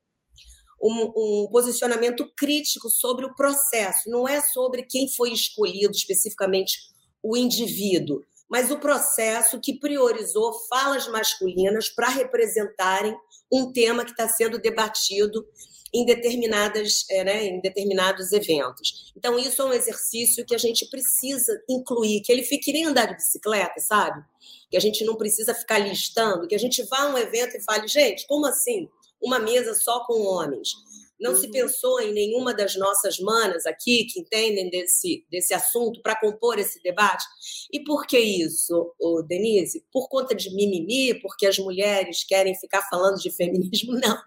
um, 0.83 1.12
um, 1.16 1.49
posicionamento 1.51 2.29
crítico 2.37 2.88
sobre 2.88 3.27
o 3.27 3.35
processo, 3.35 4.11
não 4.11 4.27
é 4.27 4.40
sobre 4.40 4.83
quem 4.83 5.09
foi 5.09 5.33
escolhido 5.33 5.92
especificamente 5.92 6.79
o 7.23 7.37
indivíduo, 7.37 8.25
mas 8.49 8.70
o 8.70 8.79
processo 8.79 9.61
que 9.61 9.79
priorizou 9.79 10.53
falas 10.68 11.07
masculinas 11.07 11.88
para 11.88 12.09
representarem 12.09 13.14
um 13.53 13.73
tema 13.73 14.05
que 14.05 14.11
está 14.11 14.27
sendo 14.27 14.59
debatido 14.59 15.46
em 15.92 16.05
determinadas, 16.05 17.05
é, 17.11 17.24
né, 17.24 17.46
em 17.46 17.61
determinados 17.61 18.33
eventos. 18.33 19.12
Então 19.16 19.38
isso 19.38 19.61
é 19.61 19.64
um 19.64 19.72
exercício 19.72 20.44
que 20.44 20.55
a 20.55 20.59
gente 20.59 20.87
precisa 20.87 21.61
incluir, 21.68 22.20
que 22.22 22.31
ele 22.31 22.42
fique 22.42 22.64
que 22.64 22.72
nem 22.72 22.85
andar 22.85 23.07
de 23.07 23.16
bicicleta, 23.16 23.81
sabe? 23.81 24.22
Que 24.70 24.76
a 24.76 24.81
gente 24.81 25.05
não 25.05 25.16
precisa 25.16 25.55
ficar 25.55 25.79
listando, 25.79 26.46
que 26.46 26.55
a 26.55 26.59
gente 26.59 26.83
vá 26.85 27.03
a 27.03 27.12
um 27.12 27.18
evento 27.18 27.57
e 27.57 27.62
fale, 27.62 27.88
gente, 27.88 28.26
como 28.26 28.46
assim? 28.46 28.88
Uma 29.20 29.38
mesa 29.38 29.74
só 29.74 30.05
com 30.07 30.22
homens. 30.22 30.74
Não 31.20 31.33
uhum. 31.33 31.37
se 31.37 31.50
pensou 31.50 32.00
em 32.00 32.12
nenhuma 32.12 32.55
das 32.55 32.74
nossas 32.76 33.18
manas 33.18 33.66
aqui 33.66 34.07
que 34.07 34.20
entendem 34.20 34.70
desse, 34.70 35.24
desse 35.31 35.53
assunto 35.53 36.00
para 36.00 36.18
compor 36.18 36.59
esse 36.59 36.83
debate? 36.83 37.24
E 37.70 37.85
por 37.85 38.07
que 38.07 38.18
isso, 38.18 38.94
Denise? 39.29 39.85
Por 39.92 40.09
conta 40.09 40.35
de 40.35 40.55
mimimi? 40.55 41.20
Porque 41.20 41.46
as 41.46 41.59
mulheres 41.59 42.24
querem 42.24 42.55
ficar 42.55 42.88
falando 42.88 43.18
de 43.18 43.31
feminismo? 43.31 43.92
Não. 44.00 44.18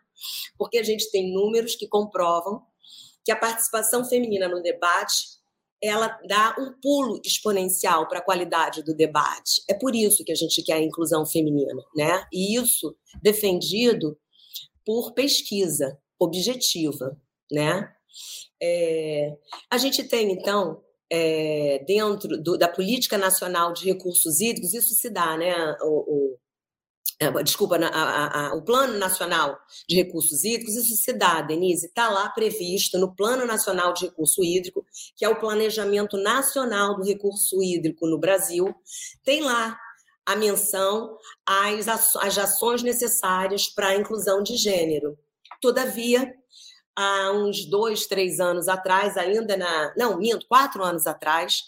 Porque 0.58 0.78
a 0.78 0.84
gente 0.84 1.10
tem 1.12 1.34
números 1.34 1.76
que 1.76 1.88
comprovam 1.88 2.62
que 3.24 3.32
a 3.32 3.36
participação 3.36 4.04
feminina 4.06 4.48
no 4.48 4.62
debate 4.62 5.42
ela 5.84 6.18
dá 6.26 6.56
um 6.58 6.72
pulo 6.82 7.20
exponencial 7.26 8.08
para 8.08 8.20
a 8.20 8.24
qualidade 8.24 8.82
do 8.84 8.96
debate. 8.96 9.62
É 9.70 9.74
por 9.74 9.94
isso 9.94 10.24
que 10.24 10.32
a 10.32 10.36
gente 10.36 10.64
quer 10.64 10.76
a 10.76 10.82
inclusão 10.82 11.26
feminina, 11.26 11.84
né? 11.94 12.26
E 12.32 12.56
isso 12.56 12.96
defendido 13.22 14.18
por 14.86 15.14
pesquisa 15.14 16.00
objetiva, 16.18 17.20
né? 17.52 17.92
É, 18.62 19.36
a 19.70 19.78
gente 19.78 20.06
tem, 20.06 20.32
então, 20.32 20.82
é, 21.12 21.84
dentro 21.86 22.42
do, 22.42 22.58
da 22.58 22.70
Política 22.70 23.18
Nacional 23.18 23.74
de 23.74 23.84
Recursos 23.84 24.40
Hídricos, 24.40 24.74
isso 24.74 24.94
se 24.94 25.10
dá, 25.10 25.36
né? 25.36 25.54
O, 25.82 25.88
o 26.34 26.40
desculpa, 27.44 27.78
a, 27.78 28.48
a, 28.50 28.54
o 28.56 28.62
Plano 28.62 28.98
Nacional 28.98 29.58
de 29.88 29.96
Recursos 29.96 30.44
Hídricos, 30.44 30.76
isso 30.76 30.96
se 30.96 31.13
dá, 31.13 31.42
Denise, 31.42 31.88
está 31.88 32.10
lá 32.10 32.30
previsto 32.30 32.98
no 32.98 33.16
Plano 33.16 33.46
Nacional 33.46 33.94
de 33.94 34.06
Recurso 34.06 34.44
Hídrico, 34.44 34.86
que 35.16 35.24
é 35.24 35.30
o 35.30 35.39
Planejamento 35.39 36.18
Nacional 36.18 36.96
do 36.96 37.04
Recurso 37.04 37.62
Hídrico 37.62 38.08
no 38.08 38.18
Brasil, 38.18 38.74
tem 39.24 39.42
lá 39.42 39.78
a 40.26 40.36
menção 40.36 41.18
às, 41.46 41.88
às 42.16 42.38
ações 42.38 42.82
necessárias 42.82 43.68
para 43.68 43.89
a 43.89 43.96
inclusão 43.96 44.42
de 44.42 44.56
gênero. 44.56 45.18
Todavia, 45.62 46.34
há 46.96 47.32
uns 47.32 47.66
dois, 47.66 48.06
três 48.06 48.39
anos 48.39 48.68
atrás, 48.68 49.18
ainda 49.18 49.58
na. 49.58 49.94
Não, 49.98 50.18
minto, 50.18 50.46
quatro 50.48 50.84
anos 50.84 51.08
atrás, 51.08 51.63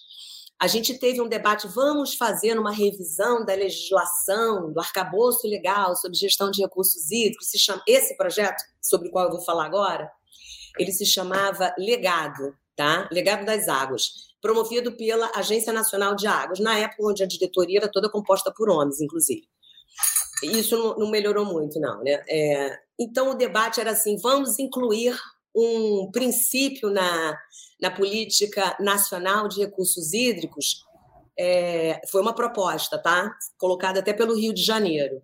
a 0.59 0.67
gente 0.67 0.97
teve 0.97 1.21
um 1.21 1.27
debate, 1.27 1.67
vamos 1.67 2.15
fazer 2.15 2.57
uma 2.57 2.71
revisão 2.71 3.43
da 3.43 3.53
legislação, 3.53 4.71
do 4.71 4.79
arcabouço 4.79 5.47
legal 5.47 5.95
sobre 5.95 6.17
gestão 6.17 6.49
de 6.49 6.61
recursos 6.61 7.11
hídricos. 7.11 7.49
Chama, 7.57 7.83
esse 7.85 8.15
projeto, 8.15 8.63
sobre 8.81 9.09
o 9.09 9.11
qual 9.11 9.25
eu 9.25 9.31
vou 9.31 9.41
falar 9.41 9.65
agora, 9.65 10.09
ele 10.79 10.91
se 10.91 11.05
chamava 11.05 11.73
Legado, 11.77 12.55
tá? 12.75 13.07
Legado 13.11 13.45
das 13.45 13.67
Águas, 13.67 14.33
promovido 14.41 14.95
pela 14.95 15.29
Agência 15.35 15.73
Nacional 15.73 16.15
de 16.15 16.27
Águas, 16.27 16.59
na 16.59 16.77
época 16.77 17.05
onde 17.05 17.23
a 17.23 17.27
diretoria 17.27 17.79
era 17.79 17.91
toda 17.91 18.09
composta 18.09 18.51
por 18.51 18.69
homens, 18.69 19.01
inclusive. 19.01 19.43
Isso 20.43 20.77
não, 20.77 20.97
não 20.97 21.09
melhorou 21.09 21.45
muito, 21.45 21.79
não, 21.79 22.01
né? 22.03 22.23
É, 22.29 22.79
então, 22.99 23.31
o 23.31 23.35
debate 23.35 23.79
era 23.79 23.91
assim: 23.91 24.17
vamos 24.17 24.59
incluir 24.59 25.17
um 25.55 26.09
princípio 26.11 26.89
na, 26.89 27.39
na 27.79 27.89
política 27.89 28.75
nacional 28.79 29.47
de 29.47 29.61
recursos 29.61 30.13
hídricos. 30.13 30.83
É, 31.37 32.01
foi 32.09 32.21
uma 32.21 32.33
proposta, 32.33 32.97
tá? 32.97 33.33
Colocada 33.57 33.99
até 33.99 34.13
pelo 34.13 34.35
Rio 34.35 34.53
de 34.53 34.63
Janeiro. 34.63 35.21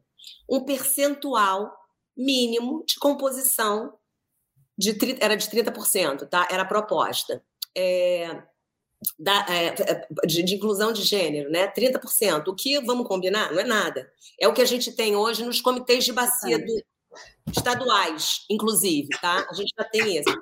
Um 0.50 0.64
percentual 0.64 1.72
mínimo 2.16 2.84
de 2.86 2.96
composição 2.96 3.94
de, 4.78 4.98
era 5.20 5.36
de 5.36 5.48
30%, 5.48 6.28
tá? 6.28 6.48
Era 6.50 6.64
a 6.64 6.68
proposta. 6.68 7.44
É, 7.76 8.44
da, 9.18 9.46
é, 9.50 10.06
de, 10.26 10.44
de, 10.44 10.56
inclusão 10.56 10.92
de 10.92 11.04
gênero, 11.04 11.50
né? 11.50 11.72
30%. 11.72 12.48
O 12.48 12.56
que, 12.56 12.80
vamos 12.82 13.08
combinar, 13.08 13.52
não 13.52 13.60
é 13.60 13.64
nada. 13.64 14.12
É 14.40 14.48
o 14.48 14.54
que 14.54 14.62
a 14.62 14.66
gente 14.66 14.92
tem 14.92 15.16
hoje 15.16 15.44
nos 15.44 15.62
comitês 15.62 16.04
de 16.04 16.14
bacia 16.14 16.60
do, 16.60 16.84
estaduais, 17.48 18.46
inclusive, 18.50 19.10
tá? 19.22 19.48
A 19.50 19.54
gente 19.54 19.74
já 19.78 19.84
tem 19.86 20.18
esse. 20.18 20.38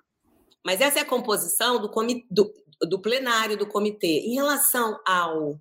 Mas 0.66 0.82
essa 0.82 1.00
é 1.00 1.02
a 1.02 1.06
composição 1.06 1.80
do, 1.80 1.90
do, 2.30 2.54
do 2.88 3.02
plenário 3.02 3.58
do 3.58 3.68
comitê. 3.68 4.20
Em 4.26 4.36
relação 4.36 5.00
ao, 5.06 5.60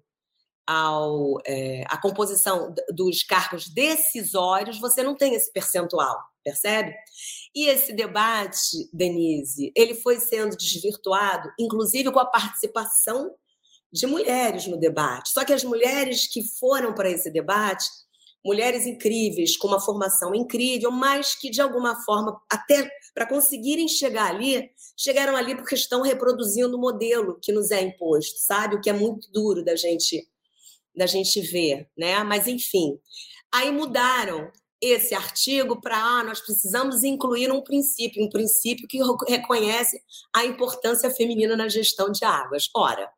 ao 0.67 1.39
é, 1.47 1.85
composição 2.03 2.75
dos 2.93 3.23
cargos 3.23 3.69
decisórios, 3.69 4.79
você 4.79 5.03
não 5.03 5.17
tem 5.17 5.35
esse 5.35 5.53
percentual, 5.53 6.17
percebe? 6.45 6.95
E 7.55 7.69
esse 7.69 7.93
debate, 7.93 8.89
Denise, 8.93 9.73
ele 9.75 9.95
foi 9.95 10.19
sendo 10.21 10.57
desvirtuado, 10.57 11.51
inclusive 11.59 12.11
com 12.13 12.19
a 12.19 12.27
participação 12.27 13.35
de 13.91 14.07
mulheres 14.07 14.67
no 14.67 14.77
debate. 14.77 15.31
Só 15.31 15.45
que 15.45 15.53
as 15.53 15.65
mulheres 15.65 16.27
que 16.27 16.43
foram 16.59 16.95
para 16.95 17.11
esse 17.11 17.31
debate 17.31 17.89
mulheres 18.45 18.87
incríveis, 18.87 19.57
com 19.57 19.69
uma 19.69 19.81
formação 19.81 20.35
incrível, 20.35 20.91
mas 20.91 21.35
que, 21.35 21.51
de 21.51 21.61
alguma 21.61 21.97
forma, 22.03 22.41
até 22.51 22.89
para 23.15 23.27
conseguirem 23.27 23.89
chegar 23.89 24.31
ali, 24.31 24.71
chegaram 24.97 25.37
ali 25.37 25.55
porque 25.55 25.75
estão 25.75 26.03
reproduzindo 26.03 26.77
o 26.77 26.81
modelo 26.81 27.39
que 27.43 27.53
nos 27.53 27.71
é 27.71 27.83
imposto, 27.83 28.39
sabe? 28.39 28.77
O 28.77 28.81
que 28.81 28.91
é 28.91 28.93
muito 28.93 29.31
duro 29.31 29.65
da 29.65 29.77
gente 29.77 30.27
da 30.95 31.07
gente 31.07 31.41
ver, 31.41 31.89
né? 31.97 32.25
Mas 32.25 32.49
enfim, 32.49 32.99
aí 33.53 33.71
mudaram 33.71 34.51
esse 34.81 35.15
artigo 35.15 35.81
para 35.81 35.97
ah, 35.97 36.25
nós 36.25 36.41
precisamos 36.41 37.03
incluir 37.03 37.51
um 37.53 37.61
princípio, 37.61 38.25
um 38.25 38.29
princípio 38.29 38.87
que 38.89 38.99
reconhece 39.29 40.01
a 40.35 40.45
importância 40.45 41.11
feminina 41.11 41.57
na 41.57 41.69
gestão 41.69 42.11
de 42.11 42.25
águas. 42.25 42.69
Ora, 42.75 43.11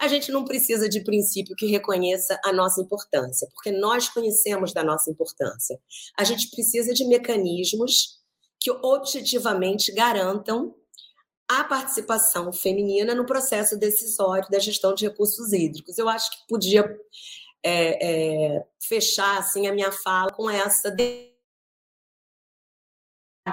a 0.00 0.08
gente 0.08 0.32
não 0.32 0.46
precisa 0.46 0.88
de 0.88 1.04
princípio 1.04 1.54
que 1.54 1.66
reconheça 1.66 2.40
a 2.42 2.50
nossa 2.54 2.80
importância, 2.80 3.46
porque 3.52 3.70
nós 3.70 4.08
conhecemos 4.08 4.72
da 4.72 4.82
nossa 4.82 5.10
importância. 5.10 5.78
A 6.16 6.24
gente 6.24 6.50
precisa 6.50 6.94
de 6.94 7.04
mecanismos 7.04 8.18
que 8.58 8.70
objetivamente 8.70 9.92
garantam 9.92 10.74
a 11.46 11.64
participação 11.64 12.50
feminina 12.50 13.14
no 13.14 13.26
processo 13.26 13.76
decisório 13.76 14.48
da 14.50 14.58
gestão 14.58 14.94
de 14.94 15.06
recursos 15.06 15.52
hídricos. 15.52 15.98
Eu 15.98 16.08
acho 16.08 16.30
que 16.30 16.48
podia 16.48 16.98
é, 17.62 18.54
é, 18.56 18.66
fechar 18.80 19.38
assim 19.38 19.66
a 19.66 19.74
minha 19.74 19.92
fala 19.92 20.32
com 20.32 20.48
essa 20.48 20.90
de... 20.90 21.30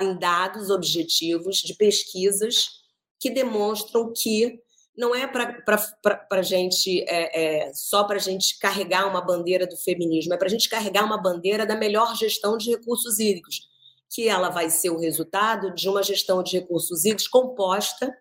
em 0.01 0.17
dados 0.17 0.69
objetivos 0.69 1.57
de 1.57 1.73
pesquisas 1.75 2.83
que 3.19 3.29
demonstram 3.29 4.13
que 4.13 4.62
não 4.97 5.13
é 5.13 5.27
para 5.27 6.41
gente 6.41 7.01
é, 7.07 7.67
é, 7.67 7.73
só 7.73 8.03
para 8.03 8.17
gente 8.17 8.57
carregar 8.57 9.07
uma 9.07 9.21
bandeira 9.21 9.67
do 9.67 9.77
feminismo, 9.77 10.33
é 10.33 10.38
para 10.38 10.47
a 10.47 10.49
gente 10.49 10.67
carregar 10.67 11.05
uma 11.05 11.21
bandeira 11.21 11.65
da 11.67 11.75
melhor 11.75 12.15
gestão 12.15 12.57
de 12.57 12.71
recursos 12.71 13.19
hídricos, 13.19 13.69
que 14.10 14.27
ela 14.27 14.49
vai 14.49 14.71
ser 14.71 14.89
o 14.89 14.99
resultado 14.99 15.73
de 15.75 15.88
uma 15.88 16.01
gestão 16.01 16.41
de 16.41 16.57
recursos 16.57 17.05
hídricos 17.05 17.27
composta 17.27 18.12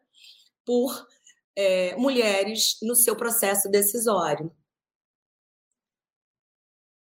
por 0.66 1.06
é, 1.56 1.96
mulheres 1.96 2.76
no 2.82 2.94
seu 2.94 3.16
processo 3.16 3.70
decisório. 3.70 4.52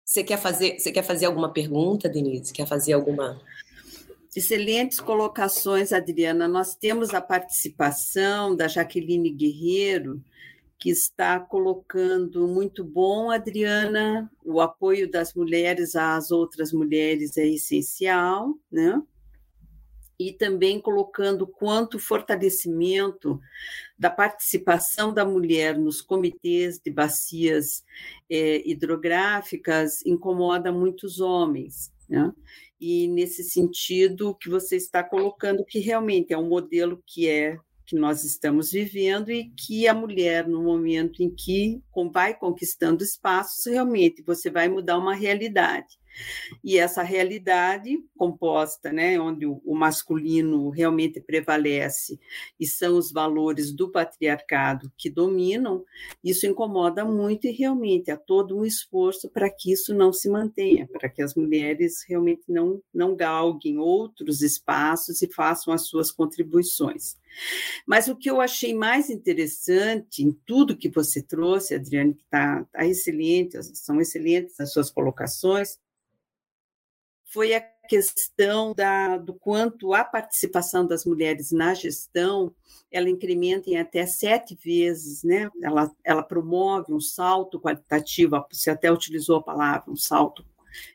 Você 0.03 0.23
quer 0.23 0.37
fazer, 0.37 0.79
você 0.79 0.91
quer 0.91 1.03
fazer 1.03 1.27
alguma 1.27 1.53
pergunta, 1.53 2.09
Denise? 2.09 2.51
Quer 2.51 2.65
fazer 2.67 2.93
alguma? 2.93 3.39
Excelentes 4.33 5.01
colocações, 5.01 5.91
Adriana. 5.91 6.47
Nós 6.47 6.73
temos 6.73 7.13
a 7.13 7.19
participação 7.19 8.55
da 8.55 8.65
Jaqueline 8.65 9.29
Guerreiro, 9.29 10.23
que 10.79 10.89
está 10.89 11.37
colocando 11.37 12.47
muito 12.47 12.81
bom, 12.81 13.29
Adriana. 13.29 14.31
O 14.45 14.61
apoio 14.61 15.11
das 15.11 15.33
mulheres 15.33 15.97
às 15.97 16.31
outras 16.31 16.71
mulheres 16.71 17.35
é 17.35 17.45
essencial, 17.45 18.57
né? 18.71 19.01
E 20.17 20.31
também 20.31 20.79
colocando 20.79 21.45
quanto 21.45 21.99
fortalecimento 21.99 23.37
da 23.99 24.09
participação 24.09 25.13
da 25.13 25.25
mulher 25.25 25.77
nos 25.77 25.99
comitês 25.99 26.79
de 26.79 26.89
bacias 26.89 27.83
eh, 28.29 28.61
hidrográficas 28.65 30.05
incomoda 30.05 30.71
muitos 30.71 31.19
homens. 31.19 31.91
Né? 32.07 32.31
E 32.81 33.07
nesse 33.07 33.43
sentido 33.43 34.35
que 34.35 34.49
você 34.49 34.75
está 34.75 35.03
colocando, 35.03 35.63
que 35.63 35.79
realmente 35.79 36.33
é 36.33 36.37
um 36.37 36.49
modelo 36.49 37.01
que 37.05 37.29
é 37.29 37.59
que 37.91 37.95
nós 37.97 38.23
estamos 38.23 38.71
vivendo 38.71 39.29
e 39.29 39.49
que 39.49 39.85
a 39.85 39.93
mulher, 39.93 40.47
no 40.47 40.63
momento 40.63 41.21
em 41.21 41.29
que 41.29 41.83
vai 42.13 42.33
conquistando 42.33 43.03
espaços, 43.03 43.65
realmente 43.65 44.23
você 44.23 44.49
vai 44.49 44.69
mudar 44.69 44.97
uma 44.97 45.13
realidade. 45.13 45.99
E 46.63 46.77
essa 46.77 47.03
realidade 47.03 48.01
composta, 48.17 48.93
né, 48.93 49.19
onde 49.19 49.45
o, 49.45 49.75
masculino 49.75 50.69
realmente 50.69 51.19
prevalece 51.19 52.17
e 52.57 52.65
são 52.65 52.97
os 52.97 53.11
valores 53.11 53.73
do 53.73 53.91
patriarcado 53.91 54.91
que 54.97 55.09
dominam, 55.09 55.83
isso 56.23 56.45
incomoda 56.45 57.03
muito 57.03 57.45
e 57.47 57.51
realmente 57.51 58.09
há 58.09 58.15
todo 58.17 58.57
um 58.57 58.65
esforço 58.65 59.29
para 59.29 59.49
que 59.49 59.71
isso 59.73 59.93
não 59.93 60.13
se 60.13 60.29
mantenha, 60.29 60.87
para 60.87 61.09
que 61.09 61.21
as 61.21 61.35
mulheres 61.35 62.05
realmente 62.07 62.43
não, 62.47 62.81
não 62.93 63.15
galguem 63.15 63.79
outros 63.79 64.41
espaços 64.41 65.21
e 65.21 65.33
façam 65.33 65.73
as 65.73 65.87
suas 65.87 66.09
contribuições. 66.09 67.19
Mas 67.85 68.07
o 68.07 68.15
que 68.15 68.29
eu 68.29 68.39
achei 68.41 68.73
mais 68.73 69.09
interessante 69.09 70.23
em 70.23 70.31
tudo 70.45 70.77
que 70.77 70.89
você 70.89 71.21
trouxe, 71.21 71.75
Adriane, 71.75 72.13
que 72.13 72.23
está 72.23 72.63
tá 72.71 72.85
excelente, 72.85 73.61
são 73.75 73.99
excelentes 73.99 74.59
as 74.59 74.71
suas 74.71 74.89
colocações, 74.89 75.79
foi 77.25 77.53
a 77.53 77.61
questão 77.61 78.73
da, 78.73 79.17
do 79.17 79.33
quanto 79.33 79.93
a 79.93 80.03
participação 80.03 80.85
das 80.85 81.05
mulheres 81.05 81.51
na 81.51 81.73
gestão 81.73 82.53
ela 82.91 83.09
incrementa 83.09 83.69
em 83.69 83.77
até 83.77 84.05
sete 84.05 84.53
vezes, 84.53 85.23
né? 85.23 85.49
Ela, 85.63 85.89
ela 86.03 86.21
promove 86.21 86.93
um 86.93 86.99
salto 86.99 87.59
qualitativo, 87.59 88.45
você 88.51 88.69
até 88.69 88.91
utilizou 88.91 89.37
a 89.37 89.43
palavra, 89.43 89.89
um 89.89 89.95
salto 89.95 90.45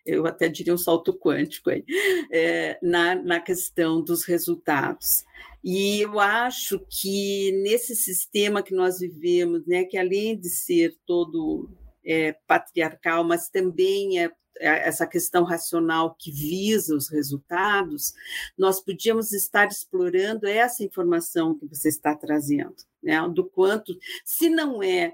eu 0.04 0.26
até 0.26 0.48
diria 0.48 0.74
um 0.74 0.78
salto 0.78 1.12
quântico 1.12 1.70
aí, 1.70 1.84
é, 2.30 2.78
na, 2.82 3.14
na 3.14 3.40
questão 3.40 4.02
dos 4.02 4.24
resultados. 4.24 5.24
E 5.62 6.00
eu 6.02 6.20
acho 6.20 6.78
que 6.88 7.52
nesse 7.62 7.96
sistema 7.96 8.62
que 8.62 8.74
nós 8.74 9.00
vivemos, 9.00 9.66
né, 9.66 9.84
que 9.84 9.98
além 9.98 10.38
de 10.38 10.48
ser 10.48 10.96
todo 11.04 11.68
é, 12.04 12.36
patriarcal, 12.46 13.24
mas 13.24 13.48
também 13.48 14.20
é 14.20 14.30
é, 14.58 14.88
essa 14.88 15.06
questão 15.06 15.44
racional 15.44 16.14
que 16.18 16.30
visa 16.30 16.94
os 16.94 17.10
resultados, 17.10 18.14
nós 18.56 18.80
podíamos 18.80 19.32
estar 19.32 19.68
explorando 19.68 20.46
essa 20.46 20.82
informação 20.82 21.58
que 21.58 21.66
você 21.66 21.88
está 21.88 22.14
trazendo, 22.14 22.74
né? 23.02 23.16
do 23.28 23.44
quanto, 23.44 23.96
se 24.24 24.48
não 24.48 24.82
é 24.82 25.12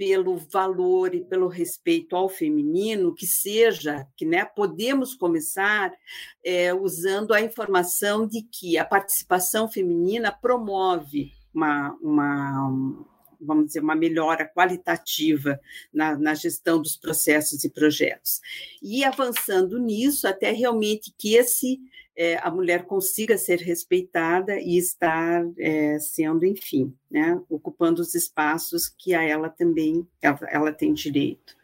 pelo 0.00 0.38
valor 0.38 1.14
e 1.14 1.20
pelo 1.22 1.46
respeito 1.46 2.16
ao 2.16 2.26
feminino, 2.26 3.14
que 3.14 3.26
seja, 3.26 4.06
que 4.16 4.24
né, 4.24 4.46
podemos 4.46 5.14
começar 5.14 5.92
é, 6.42 6.72
usando 6.72 7.34
a 7.34 7.40
informação 7.42 8.26
de 8.26 8.40
que 8.40 8.78
a 8.78 8.84
participação 8.86 9.70
feminina 9.70 10.32
promove 10.32 11.34
uma, 11.52 11.94
uma, 12.00 13.06
vamos 13.38 13.66
dizer, 13.66 13.80
uma 13.82 13.94
melhora 13.94 14.50
qualitativa 14.50 15.60
na, 15.92 16.16
na 16.16 16.32
gestão 16.32 16.80
dos 16.80 16.96
processos 16.96 17.62
e 17.62 17.68
projetos. 17.68 18.40
E 18.82 19.04
avançando 19.04 19.78
nisso, 19.78 20.26
até 20.26 20.50
realmente 20.50 21.12
que 21.18 21.34
esse 21.34 21.78
é, 22.20 22.36
a 22.42 22.50
mulher 22.50 22.84
consiga 22.84 23.38
ser 23.38 23.60
respeitada 23.60 24.60
e 24.60 24.76
estar 24.76 25.42
é, 25.58 25.98
sendo, 25.98 26.44
enfim, 26.44 26.94
né, 27.10 27.40
ocupando 27.48 28.02
os 28.02 28.14
espaços 28.14 28.86
que 28.86 29.14
a 29.14 29.22
ela 29.22 29.48
também 29.48 30.06
ela, 30.20 30.38
ela 30.50 30.70
tem 30.70 30.92
direito. 30.92 31.56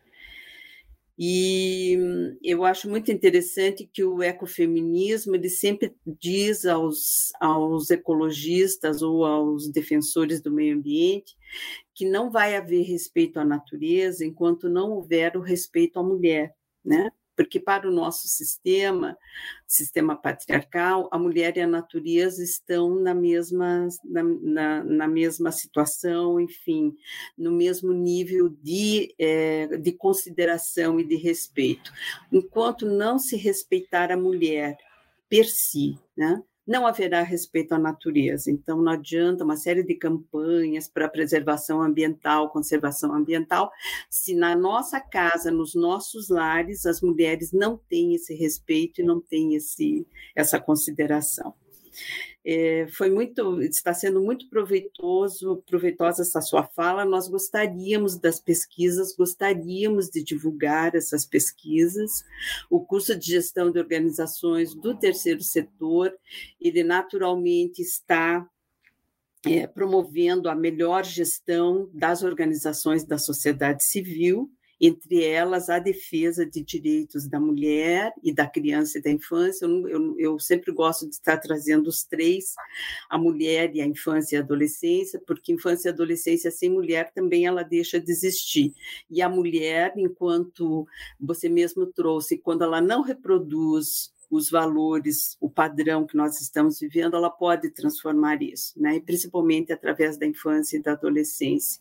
E 1.18 1.98
eu 2.42 2.64
acho 2.64 2.88
muito 2.88 3.12
interessante 3.12 3.86
que 3.92 4.02
o 4.02 4.22
ecofeminismo 4.22 5.34
ele 5.34 5.50
sempre 5.50 5.94
diz 6.06 6.64
aos, 6.64 7.32
aos 7.38 7.90
ecologistas 7.90 9.02
ou 9.02 9.26
aos 9.26 9.68
defensores 9.68 10.40
do 10.40 10.50
meio 10.50 10.74
ambiente 10.74 11.36
que 11.94 12.08
não 12.08 12.30
vai 12.30 12.56
haver 12.56 12.82
respeito 12.82 13.38
à 13.38 13.44
natureza 13.44 14.24
enquanto 14.24 14.70
não 14.70 14.92
houver 14.92 15.36
o 15.36 15.42
respeito 15.42 15.98
à 15.98 16.02
mulher, 16.02 16.54
né? 16.82 17.10
Porque 17.36 17.60
para 17.60 17.88
o 17.88 17.92
nosso 17.92 18.26
sistema, 18.26 19.16
sistema 19.66 20.16
patriarcal, 20.16 21.08
a 21.12 21.18
mulher 21.18 21.56
e 21.56 21.60
a 21.60 21.66
natureza 21.66 22.42
estão 22.42 22.94
na 22.94 23.14
mesma, 23.14 23.86
na, 24.02 24.22
na, 24.22 24.84
na 24.84 25.08
mesma 25.08 25.52
situação, 25.52 26.40
enfim, 26.40 26.96
no 27.36 27.52
mesmo 27.52 27.92
nível 27.92 28.48
de, 28.48 29.14
é, 29.18 29.66
de 29.76 29.92
consideração 29.92 30.98
e 30.98 31.04
de 31.04 31.16
respeito. 31.16 31.92
Enquanto 32.32 32.86
não 32.86 33.18
se 33.18 33.36
respeitar 33.36 34.10
a 34.10 34.16
mulher 34.16 34.76
per 35.28 35.44
si, 35.44 35.98
né? 36.16 36.42
Não 36.66 36.86
haverá 36.86 37.22
respeito 37.22 37.72
à 37.72 37.78
natureza. 37.78 38.50
Então, 38.50 38.82
não 38.82 38.92
adianta 38.92 39.44
uma 39.44 39.56
série 39.56 39.82
de 39.82 39.94
campanhas 39.94 40.88
para 40.88 41.08
preservação 41.08 41.80
ambiental, 41.80 42.50
conservação 42.50 43.14
ambiental, 43.14 43.70
se 44.10 44.34
na 44.34 44.56
nossa 44.56 45.00
casa, 45.00 45.50
nos 45.50 45.74
nossos 45.74 46.28
lares, 46.28 46.84
as 46.84 47.00
mulheres 47.00 47.52
não 47.52 47.76
têm 47.76 48.14
esse 48.14 48.34
respeito 48.34 49.00
e 49.00 49.04
não 49.04 49.20
têm 49.20 49.54
esse, 49.54 50.06
essa 50.34 50.58
consideração. 50.58 51.54
É, 52.44 52.86
foi 52.88 53.10
muito, 53.10 53.60
está 53.62 53.92
sendo 53.92 54.20
muito 54.20 54.48
proveitoso, 54.48 55.62
proveitosa 55.66 56.22
essa 56.22 56.40
sua 56.40 56.62
fala. 56.62 57.04
Nós 57.04 57.28
gostaríamos 57.28 58.16
das 58.16 58.38
pesquisas, 58.38 59.16
gostaríamos 59.16 60.08
de 60.08 60.22
divulgar 60.22 60.94
essas 60.94 61.26
pesquisas. 61.26 62.24
O 62.70 62.80
curso 62.80 63.16
de 63.18 63.26
gestão 63.26 63.70
de 63.70 63.78
organizações 63.78 64.74
do 64.74 64.96
terceiro 64.96 65.42
setor, 65.42 66.16
ele 66.60 66.84
naturalmente 66.84 67.82
está 67.82 68.48
é, 69.44 69.66
promovendo 69.66 70.48
a 70.48 70.54
melhor 70.54 71.04
gestão 71.04 71.90
das 71.92 72.22
organizações 72.22 73.04
da 73.04 73.18
sociedade 73.18 73.84
civil 73.84 74.50
entre 74.80 75.24
elas 75.24 75.68
a 75.68 75.78
defesa 75.78 76.44
de 76.44 76.62
direitos 76.62 77.26
da 77.26 77.40
mulher 77.40 78.12
e 78.22 78.32
da 78.32 78.46
criança 78.46 78.98
e 78.98 79.02
da 79.02 79.10
infância. 79.10 79.64
Eu, 79.64 79.88
eu, 79.88 80.18
eu, 80.18 80.38
sempre 80.38 80.72
gosto 80.72 81.08
de 81.08 81.14
estar 81.14 81.38
trazendo 81.38 81.88
os 81.88 82.04
três, 82.04 82.54
a 83.08 83.16
mulher 83.16 83.74
e 83.74 83.80
a 83.80 83.86
infância 83.86 84.36
e 84.36 84.38
a 84.38 84.42
adolescência, 84.42 85.20
porque 85.26 85.52
infância 85.52 85.88
e 85.88 85.92
adolescência 85.92 86.50
sem 86.50 86.70
mulher 86.70 87.10
também 87.14 87.46
ela 87.46 87.62
deixa 87.62 87.98
de 87.98 88.10
existir. 88.10 88.74
E 89.10 89.22
a 89.22 89.28
mulher, 89.28 89.94
enquanto 89.96 90.86
você 91.18 91.48
mesmo 91.48 91.86
trouxe, 91.86 92.38
quando 92.38 92.62
ela 92.62 92.80
não 92.80 93.02
reproduz 93.02 94.14
os 94.30 94.50
valores, 94.50 95.36
o 95.40 95.48
padrão 95.48 96.06
que 96.06 96.16
nós 96.16 96.40
estamos 96.40 96.80
vivendo, 96.80 97.16
ela 97.16 97.30
pode 97.30 97.70
transformar 97.70 98.42
isso, 98.42 98.72
né? 98.80 98.96
E 98.96 99.00
principalmente 99.00 99.72
através 99.72 100.16
da 100.16 100.26
infância 100.26 100.76
e 100.76 100.82
da 100.82 100.92
adolescência. 100.92 101.80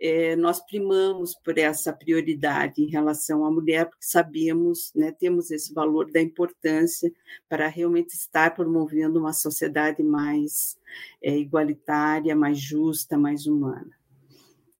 É, 0.00 0.36
nós 0.36 0.60
primamos 0.60 1.34
por 1.34 1.58
essa 1.58 1.92
prioridade 1.92 2.82
em 2.82 2.90
relação 2.90 3.44
à 3.44 3.50
mulher, 3.50 3.86
porque 3.86 4.04
sabemos, 4.04 4.92
né, 4.94 5.12
temos 5.12 5.50
esse 5.50 5.72
valor 5.72 6.10
da 6.10 6.20
importância 6.20 7.12
para 7.48 7.68
realmente 7.68 8.14
estar 8.14 8.54
promovendo 8.54 9.18
uma 9.18 9.32
sociedade 9.32 10.02
mais 10.02 10.76
é, 11.22 11.36
igualitária, 11.36 12.34
mais 12.34 12.58
justa, 12.58 13.16
mais 13.16 13.46
humana. 13.46 13.90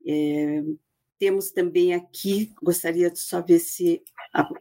É, 0.06 0.62
temos 1.18 1.50
também 1.50 1.94
aqui, 1.94 2.52
gostaria 2.62 3.10
de 3.10 3.18
só 3.18 3.42
ver 3.42 3.58
se 3.58 4.02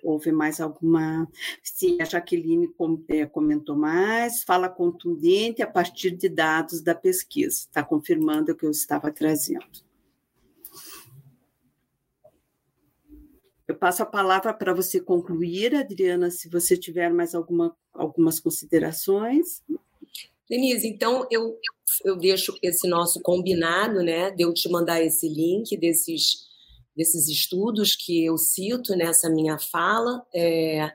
houve 0.03 0.31
mais 0.31 0.59
alguma. 0.59 1.27
Sim, 1.61 1.97
a 2.01 2.05
Jaqueline 2.05 2.69
é, 3.09 3.25
comentou 3.25 3.75
mais, 3.75 4.43
fala 4.43 4.67
contundente 4.67 5.61
a 5.61 5.67
partir 5.67 6.11
de 6.11 6.27
dados 6.27 6.81
da 6.81 6.95
pesquisa, 6.95 7.59
está 7.59 7.83
confirmando 7.83 8.51
o 8.51 8.55
que 8.55 8.65
eu 8.65 8.71
estava 8.71 9.11
trazendo. 9.11 9.65
Eu 13.67 13.75
passo 13.75 14.01
a 14.01 14.05
palavra 14.05 14.53
para 14.53 14.73
você 14.73 14.99
concluir, 14.99 15.75
Adriana, 15.75 16.31
se 16.31 16.47
você 16.47 16.77
tiver 16.77 17.11
mais 17.11 17.35
alguma, 17.35 17.75
algumas 17.93 18.39
considerações. 18.39 19.61
Denise, 20.49 20.87
então 20.87 21.27
eu, 21.29 21.59
eu 22.05 22.15
deixo 22.15 22.57
esse 22.63 22.87
nosso 22.87 23.21
combinado, 23.21 24.01
né, 24.01 24.31
de 24.31 24.43
eu 24.43 24.53
te 24.53 24.69
mandar 24.69 25.03
esse 25.03 25.27
link 25.27 25.75
desses 25.75 26.46
desses 26.97 27.29
estudos 27.29 27.95
que 27.95 28.25
eu 28.25 28.37
cito 28.37 28.95
nessa 28.95 29.29
minha 29.29 29.59
fala, 29.59 30.25
é, 30.33 30.91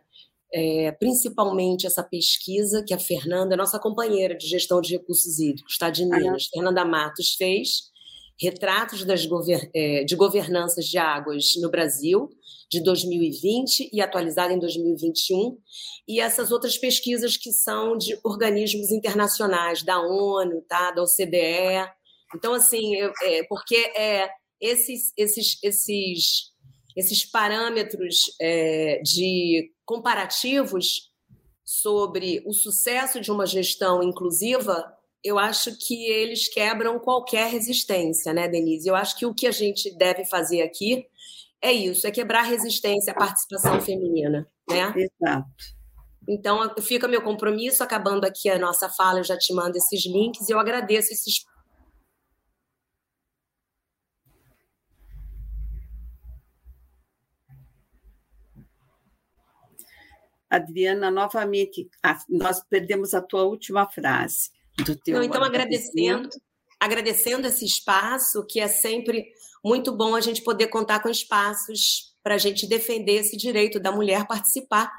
é, 0.52 0.92
principalmente 0.92 1.86
essa 1.86 2.02
pesquisa 2.02 2.84
que 2.84 2.92
a 2.92 2.98
Fernanda, 2.98 3.56
nossa 3.56 3.78
companheira 3.78 4.36
de 4.36 4.48
gestão 4.48 4.80
de 4.80 4.96
recursos 4.96 5.38
hídricos, 5.38 5.72
está 5.72 5.88
de 5.88 6.04
Minas, 6.04 6.48
ah, 6.48 6.56
Fernanda 6.56 6.84
Matos, 6.84 7.34
fez, 7.34 7.92
retratos 8.38 9.04
das 9.04 9.24
gover 9.24 9.70
é, 9.72 10.02
de 10.02 10.16
governanças 10.16 10.86
de 10.86 10.98
águas 10.98 11.54
no 11.60 11.70
Brasil, 11.70 12.28
de 12.68 12.82
2020 12.82 13.90
e 13.92 14.00
atualizada 14.00 14.52
em 14.52 14.58
2021, 14.58 15.56
e 16.08 16.20
essas 16.20 16.50
outras 16.50 16.76
pesquisas 16.76 17.36
que 17.36 17.52
são 17.52 17.96
de 17.96 18.18
organismos 18.24 18.90
internacionais, 18.90 19.82
da 19.82 20.00
ONU, 20.00 20.62
tá, 20.68 20.90
da 20.90 21.02
OCDE. 21.02 21.88
Então, 22.34 22.54
assim, 22.54 22.96
é, 22.96 23.44
porque 23.44 23.76
é, 23.96 24.28
esses, 24.62 25.12
esses, 25.16 25.58
esses, 25.62 26.52
esses 26.96 27.24
parâmetros 27.26 28.34
é, 28.40 29.02
de 29.02 29.70
comparativos 29.84 31.12
sobre 31.64 32.42
o 32.46 32.52
sucesso 32.52 33.20
de 33.20 33.30
uma 33.30 33.46
gestão 33.46 34.02
inclusiva 34.02 34.96
eu 35.24 35.38
acho 35.38 35.76
que 35.78 36.06
eles 36.06 36.48
quebram 36.48 36.98
qualquer 36.98 37.48
resistência, 37.48 38.32
né, 38.32 38.48
Denise? 38.48 38.88
Eu 38.88 38.96
acho 38.96 39.16
que 39.16 39.24
o 39.24 39.34
que 39.34 39.46
a 39.46 39.52
gente 39.52 39.96
deve 39.96 40.24
fazer 40.24 40.62
aqui 40.62 41.06
é 41.62 41.72
isso, 41.72 42.06
é 42.06 42.10
quebrar 42.10 42.42
resistência 42.42 43.12
à 43.12 43.16
participação 43.16 43.80
feminina, 43.80 44.48
né? 44.68 44.92
Exato. 44.96 45.46
Então, 46.28 46.74
fica 46.80 47.06
meu 47.06 47.22
compromisso, 47.22 47.82
acabando 47.82 48.24
aqui 48.24 48.48
a 48.48 48.58
nossa 48.58 48.88
fala, 48.88 49.20
eu 49.20 49.24
já 49.24 49.36
te 49.36 49.52
mando 49.52 49.76
esses 49.76 50.04
links 50.06 50.48
e 50.48 50.52
eu 50.52 50.58
agradeço 50.58 51.12
esses 51.12 51.44
Adriana, 60.52 61.10
novamente, 61.10 61.88
nós 62.28 62.62
perdemos 62.68 63.14
a 63.14 63.22
tua 63.22 63.44
última 63.44 63.88
frase 63.88 64.50
do 64.84 64.94
teu 64.94 65.16
Não, 65.16 65.22
então, 65.22 65.42
agradecendo, 65.42 66.28
agradecendo 66.78 67.46
esse 67.46 67.64
espaço, 67.64 68.44
que 68.46 68.60
é 68.60 68.68
sempre 68.68 69.24
muito 69.64 69.96
bom 69.96 70.14
a 70.14 70.20
gente 70.20 70.42
poder 70.42 70.66
contar 70.68 71.00
com 71.00 71.08
espaços 71.08 72.12
para 72.22 72.34
a 72.34 72.38
gente 72.38 72.68
defender 72.68 73.20
esse 73.20 73.36
direito 73.36 73.80
da 73.80 73.90
mulher 73.90 74.26
participar 74.26 74.92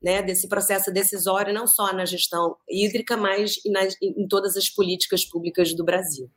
né, 0.00 0.22
desse 0.22 0.48
processo 0.48 0.92
decisório, 0.92 1.52
não 1.52 1.66
só 1.66 1.92
na 1.92 2.04
gestão 2.04 2.56
hídrica, 2.68 3.16
mas 3.16 3.54
nas, 3.66 3.96
em 4.00 4.26
todas 4.28 4.56
as 4.56 4.68
políticas 4.68 5.24
públicas 5.24 5.74
do 5.74 5.84
Brasil. 5.84 6.30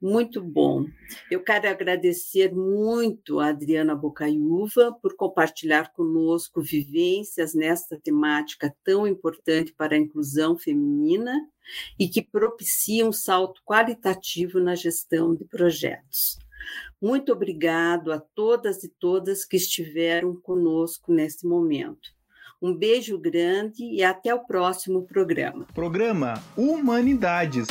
Muito 0.00 0.42
bom. 0.42 0.86
Eu 1.30 1.42
quero 1.42 1.68
agradecer 1.68 2.54
muito 2.54 3.38
a 3.38 3.48
Adriana 3.48 3.94
Bocaiúva 3.94 4.96
por 5.02 5.14
compartilhar 5.14 5.92
conosco 5.92 6.62
vivências 6.62 7.52
nesta 7.54 8.00
temática 8.00 8.74
tão 8.82 9.06
importante 9.06 9.74
para 9.74 9.94
a 9.94 9.98
inclusão 9.98 10.56
feminina 10.56 11.46
e 11.98 12.08
que 12.08 12.22
propicia 12.22 13.06
um 13.06 13.12
salto 13.12 13.60
qualitativo 13.62 14.58
na 14.58 14.74
gestão 14.74 15.34
de 15.34 15.44
projetos. 15.44 16.38
Muito 17.00 17.32
obrigado 17.32 18.10
a 18.10 18.18
todas 18.18 18.82
e 18.82 18.88
todas 18.88 19.44
que 19.44 19.56
estiveram 19.56 20.34
conosco 20.34 21.12
nesse 21.12 21.46
momento. 21.46 22.10
Um 22.60 22.74
beijo 22.74 23.18
grande 23.18 23.84
e 23.84 24.02
até 24.02 24.34
o 24.34 24.44
próximo 24.44 25.02
programa. 25.06 25.66
Programa 25.74 26.42
Humanidades. 26.56 27.68